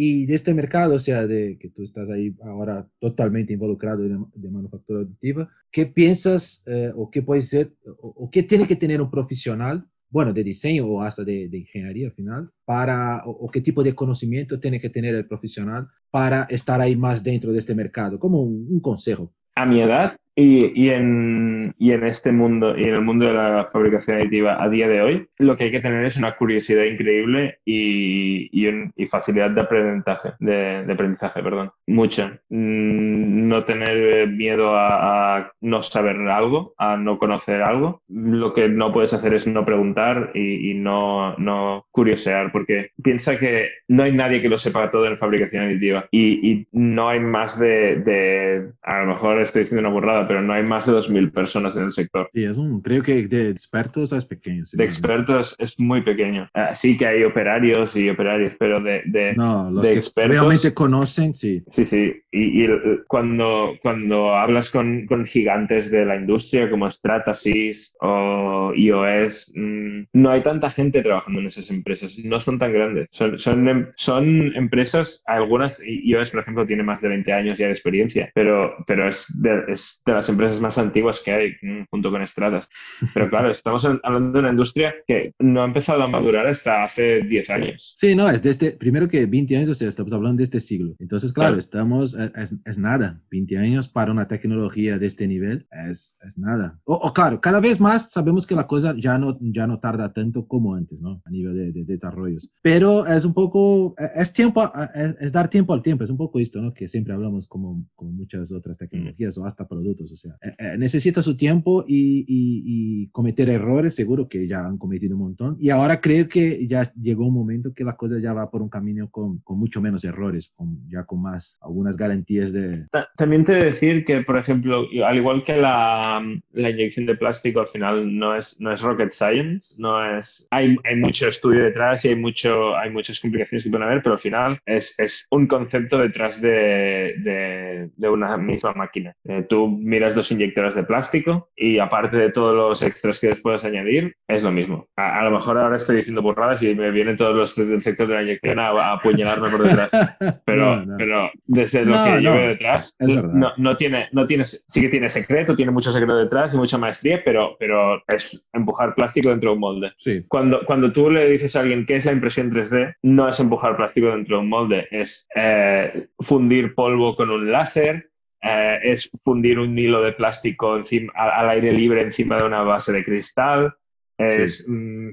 [0.00, 4.48] Y de este mercado, o sea, de que tú estás ahí ahora totalmente involucrado de,
[4.48, 9.10] manufactura aditiva, ¿qué piensas eh, o qué puede ser o, qué tiene que tener un
[9.10, 13.82] profesional, bueno, de diseño o hasta de, de ingeniería al final, para, o, qué tipo
[13.82, 18.20] de conocimiento tiene que tener el profesional para estar ahí más dentro de este mercado?
[18.20, 19.34] Como un consejo.
[19.56, 23.32] A mi edad, y, y, en, y, en, este mundo, y en el mundo de
[23.32, 26.84] la fabricación aditiva a día de hoy, lo que hay que tener es una curiosidad
[26.84, 31.72] increíble y, y, un, facilidad de aprendizaje, de, de, aprendizaje, perdón.
[31.88, 32.40] Mucha.
[32.50, 38.02] Mm, no tener miedo a, a, no saber algo, a no conocer algo.
[38.06, 43.70] Lo que no puedes hacer es no preguntar y no, no curiosear, porque piensa que
[43.88, 47.96] no hay nadie que lo sepa todo en fabricación aditiva y, no hay más de,
[47.96, 51.76] de, a lo mejor estoy diciendo una burrada, pero no hay más de 2.000 personas
[51.76, 52.30] en el sector.
[52.32, 54.64] Sí, es un, creo que de expertos es pequeño.
[54.66, 56.48] Sí, de expertos es muy pequeño.
[56.54, 60.36] Uh, sí que hay operarios y operarios, pero de, de, no, los de que expertos,
[60.36, 61.62] realmente conocen, sí.
[61.68, 62.22] Sí, sí.
[62.30, 62.68] Y, y
[63.06, 70.30] cuando, cuando hablas con, con, gigantes de la industria como Stratasys o iOS, mmm, no
[70.30, 72.18] hay tanta gente trabajando en esas empresas.
[72.24, 73.08] No son tan grandes.
[73.10, 77.66] Son, son, em, son empresas, algunas, iOS, por ejemplo, tiene más de 20 años ya
[77.66, 81.84] de experiencia, pero, pero es de, es de las empresas más antiguas que hay, mm,
[81.90, 82.68] junto con Stratas.
[83.14, 87.22] Pero claro, estamos hablando de una industria que no ha empezado a madurar hasta hace
[87.22, 87.94] 10 años.
[87.96, 90.60] Sí, no, es de este, primero que 20 años, o sea, estamos hablando de este
[90.60, 90.94] siglo.
[90.98, 91.58] Entonces, claro, claro.
[91.58, 93.20] estamos, eh, es, es, nada.
[93.30, 96.78] 20 años para una tecnología de este nivel es, es nada.
[96.84, 100.12] O, o, claro, cada vez más sabemos que la cosa ya no, ya no tarda
[100.12, 101.22] tanto como antes, ¿no?
[101.24, 102.50] A nivel de, de, de desarrollos.
[102.62, 106.10] Pero es un poco, eh, es tiempo, eh, es, es, dar tiempo al tiempo, es
[106.10, 106.72] un poco esto, ¿no?
[106.74, 109.40] Que siempre hablamos como, como muchas otras tecnologías mm.
[109.40, 113.94] o hasta productos, o sea, eh, eh, necesita su tiempo y, y, y, cometer errores,
[113.94, 115.56] seguro que ya han cometido un montón.
[115.60, 118.68] Y ahora creo que ya llegó un momento que la cosa ya va por un
[118.68, 122.86] camino con, con mucho menos errores, con, ya con más, algunas garantías de...
[123.16, 127.68] También te decir que, por ejemplo, al igual que la, la inyección de plástico, al
[127.68, 130.46] final no es, no es rocket science, no es...
[130.50, 134.14] Hay, hay mucho estudio detrás y hay, mucho, hay muchas complicaciones que pueden haber, pero
[134.14, 139.14] al final es, es un concepto detrás de, de, de una misma máquina.
[139.24, 143.40] Eh, tú miras dos inyectoras de plástico y aparte de todos los extras que les
[143.40, 144.86] puedes añadir, es lo mismo.
[144.96, 148.06] A, a lo mejor ahora estoy diciendo burradas y me vienen todos los del sector
[148.06, 149.90] de la inyección a, a apuñalarme por detrás.
[150.44, 150.96] Pero, no, no.
[150.96, 154.88] pero desde lo no, que yo veo detrás, no, no, tiene, no tiene, sí que
[154.88, 159.50] tiene secreto, tiene mucho secreto detrás y mucha maestría, pero, pero es empujar plástico dentro
[159.50, 159.92] de un molde.
[159.98, 160.24] Sí.
[160.28, 163.76] Cuando, cuando tú le dices a alguien qué es la impresión 3D, no es empujar
[163.76, 168.10] plástico dentro de un molde, es eh, fundir polvo con un láser,
[168.40, 172.92] eh, es fundir un hilo de plástico encima, al, aire libre encima de una base
[172.92, 173.74] de cristal,
[174.16, 175.08] es, mm,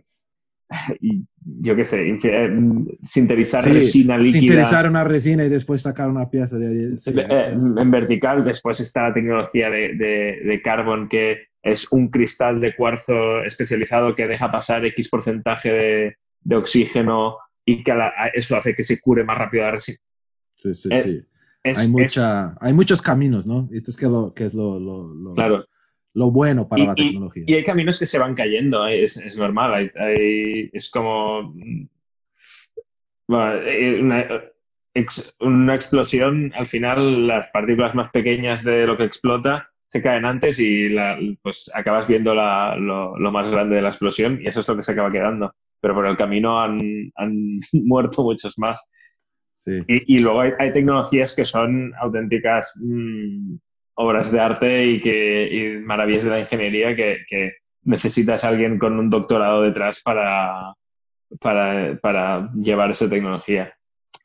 [1.61, 2.49] yo qué sé, eh,
[3.01, 4.39] sintetizar resina líquida.
[4.39, 6.97] Sintetizar una resina y después sacar una pieza de...
[7.05, 12.75] Eh, en vertical, después está la tecnología de, de, carbon que es un cristal de
[12.75, 17.93] cuarzo especializado que deja pasar X porcentaje de, de oxígeno y que
[18.35, 19.97] eso hace que se cure más rápido la resina.
[20.57, 21.25] Sí, sí, sí
[21.65, 23.67] hay, mucha, hay muchos caminos, ¿no?
[23.71, 25.65] Esto es que, lo, que es lo, lo, claro.
[26.13, 27.43] lo bueno para la tecnología.
[27.47, 29.03] Y, hay caminos que se van cayendo, ¿eh?
[29.03, 29.91] es, es, normal.
[29.95, 31.55] Hay, es como
[33.29, 34.27] eh, una,
[35.39, 40.59] una, explosión, al final las partículas más pequeñas de lo que explota se caen antes
[40.59, 44.61] y la, pues acabas viendo la, lo, lo, más grande de la explosión y eso
[44.61, 45.53] es lo que se acaba quedando.
[45.79, 46.79] Pero por el camino han,
[47.15, 48.89] han muerto muchos más.
[49.65, 53.55] Y, luego hay, tecnologías que son auténticas mm,
[53.95, 57.53] obras de arte y, que, maravillas de la ingeniería que,
[57.83, 60.73] necesitas a alguien con un doctorado detrás para,
[61.39, 63.73] para, llevar esa tecnología.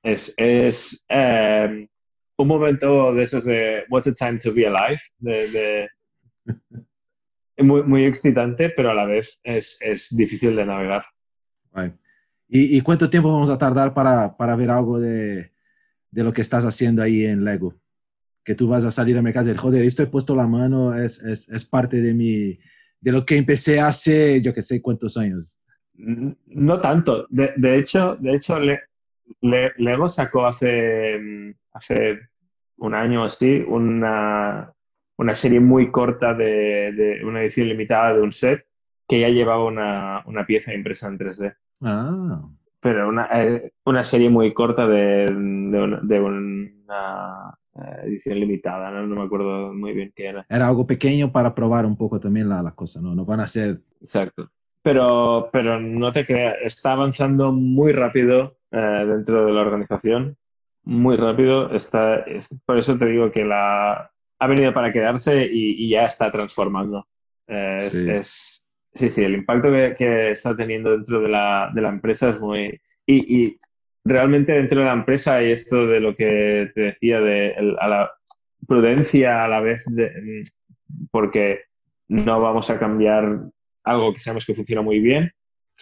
[0.02, 1.86] Es, es em,
[2.38, 5.00] un momento de esos de What's the time to be alive?
[5.18, 5.88] De,
[7.58, 11.04] muy, muy excitante, pero a la vez es, es difícil de navegar.
[12.52, 15.52] ¿Y, cuánto tiempo vamos a tardar para, para ver algo de,
[16.10, 17.76] de, lo que estás haciendo ahí en Lego?
[18.44, 20.98] Que tú vas a salir al mercado y decir, joder, esto he puesto la mano,
[20.98, 22.58] es, es, parte de, mi,
[23.00, 25.60] de lo que empecé hace, yo que sé, cuántos años.
[25.94, 27.28] No tanto.
[27.28, 28.80] De, hecho, de hecho Le,
[29.76, 32.18] Lego sacó hace, hace
[32.78, 34.72] un año o así una,
[35.18, 38.66] una serie muy corta de, de, una edición limitada de un set
[39.06, 41.54] que ya llevaba una, una pieza impresa en 3D.
[41.82, 42.42] Ah.
[42.80, 49.06] Pero una, eh, una serie muy corta de, de, una, eh, edición limitada, ¿no?
[49.06, 50.46] me acuerdo muy bien qué era.
[50.48, 53.14] Era algo pequeño para probar un poco también la, la cosa, ¿no?
[53.14, 53.80] No van a ser...
[54.00, 54.50] Exacto.
[54.82, 60.38] Pero, pero no te creas, está avanzando muy rápido eh, dentro de la organización,
[60.84, 61.70] muy rápido.
[61.74, 62.24] Está,
[62.64, 67.06] por eso te digo que la, ha venido para quedarse y, y ya está transformando.
[67.46, 68.64] es,
[68.94, 72.80] Sí, sí, el impacto que, está teniendo dentro de la, de la, empresa es muy...
[73.06, 73.58] Y, y,
[74.04, 78.10] realmente dentro de la empresa hay esto de lo que te decía, de a la
[78.66, 80.42] prudencia a la vez, de,
[81.10, 81.60] porque
[82.08, 83.40] no vamos a cambiar
[83.84, 85.32] algo que sabemos que funciona muy bien,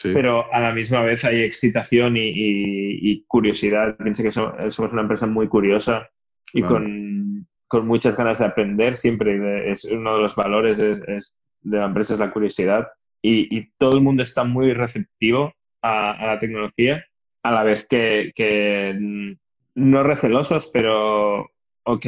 [0.03, 3.97] pero a la misma vez hay excitación y, y, curiosidad.
[3.97, 6.09] Pienso que somos, una empresa muy curiosa
[6.53, 9.71] y con, con, muchas ganas de aprender siempre.
[9.71, 12.89] Es uno de los valores es, de la empresa es la curiosidad
[13.23, 15.53] y, todo el mundo está muy receptivo
[15.83, 17.05] a, la tecnología,
[17.43, 19.33] a la vez que, que mm,
[19.75, 21.51] no recelosos, pero
[21.85, 22.07] ok,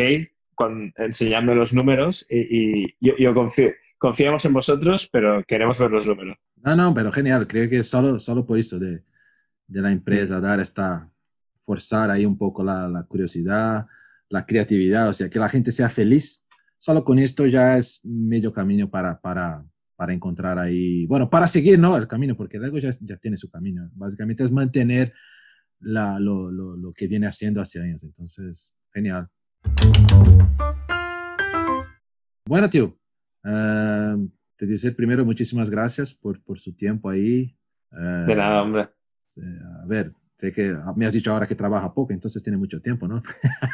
[0.54, 6.36] con, enseñadme los números y, yo, confío, confiamos en vosotros, pero queremos ver los números.
[6.56, 9.02] No, no, pero genial, creo que solo, solo por eso de,
[9.66, 10.42] de la empresa, mm.
[10.42, 11.08] dar esta,
[11.64, 13.86] forzar ahí un poco la, la curiosidad,
[14.28, 16.44] la creatividad, o sea, que la gente sea feliz,
[16.78, 19.64] solo con esto ya es medio camino para, para,
[20.00, 21.94] para encontrar ahí, bueno, para seguir, ¿no?
[21.94, 23.90] El camino, porque luego ya, ya tiene su camino.
[23.92, 25.12] Básicamente es mantener
[25.78, 28.02] la, lo, lo, lo, que viene haciendo hace años.
[28.02, 29.28] Entonces, genial.
[32.46, 32.96] Bueno, tío,
[33.44, 34.26] uh,
[34.56, 37.54] te dice primero muchísimas gracias por, por su tiempo ahí.
[37.92, 38.88] Uh, De nada, hombre.
[39.82, 43.06] A ver, sé que me has dicho ahora que trabaja poco, entonces tiene mucho tiempo,
[43.06, 43.22] ¿no?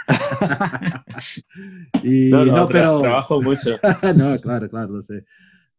[2.02, 3.00] y, no, no, pero...
[3.00, 3.78] Trabajo mucho.
[4.16, 5.24] no, claro, claro, lo sé.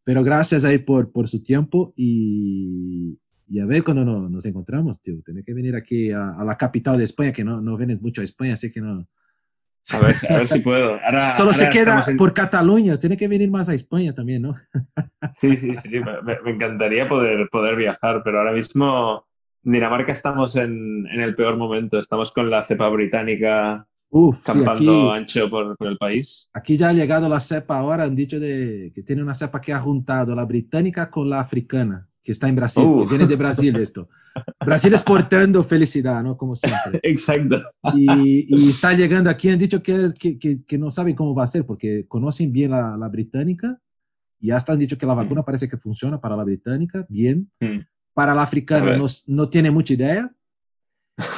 [0.08, 5.02] Pero gracias ahí por, por su tiempo y, y a ver cuando no, nos encontramos,
[5.02, 5.16] tío.
[5.22, 8.22] Tienes que venir aquí a, a, la capital de España, que no, no vienes mucho
[8.22, 9.06] a España, así que no.
[9.92, 10.98] A ver, a ver si puedo.
[11.04, 14.56] Ahora, Solo se queda por Cataluña, tiene que venir más a España también, ¿no?
[15.34, 19.28] Sí, sí, sí, me, me, encantaría poder, poder viajar, pero ahora mismo
[19.66, 25.12] en Dinamarca estamos en, en el peor momento, estamos con la cepa británica Uf, campando
[25.12, 26.50] ancho por, el país.
[26.54, 29.74] Aquí ya ha llegado la cepa ahora, han dicho de, que tiene una cepa que
[29.74, 33.76] ha juntado la británica con la africana, que está en Brasil, que viene de Brasil
[33.76, 34.10] esto.
[34.66, 36.38] Brasil exportando felicidad, ¿no?
[36.38, 37.00] Como siempre.
[37.04, 37.62] Exacto.
[37.96, 41.44] Y, y, está llegando aquí, han dicho que, que, que, que, no saben cómo va
[41.44, 43.80] a ser, porque conocen bien la, la británica
[44.40, 45.18] y hasta han dicho que la mm.
[45.18, 47.50] vacuna parece que funciona para la británica, bien.
[47.60, 47.80] Mm.
[48.14, 50.32] Para la africana no, no tiene mucha idea.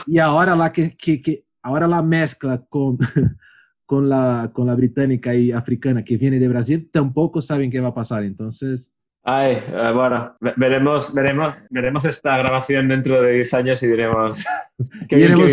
[0.06, 2.98] Y ahora la que, que, que ahora la mezcla con,
[3.86, 7.90] con, la, con la británica y africana que viene de Brasil, tampoco saben qué va
[7.90, 8.24] a pasar.
[8.24, 8.94] Entonces...
[9.24, 14.46] Ay, eh, bueno, veremos, veremos, veremos esta grabación dentro de 10 años y diremos
[15.10, 15.44] qué bien que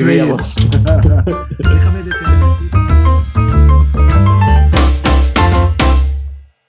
[1.59, 2.76] Déjame detener.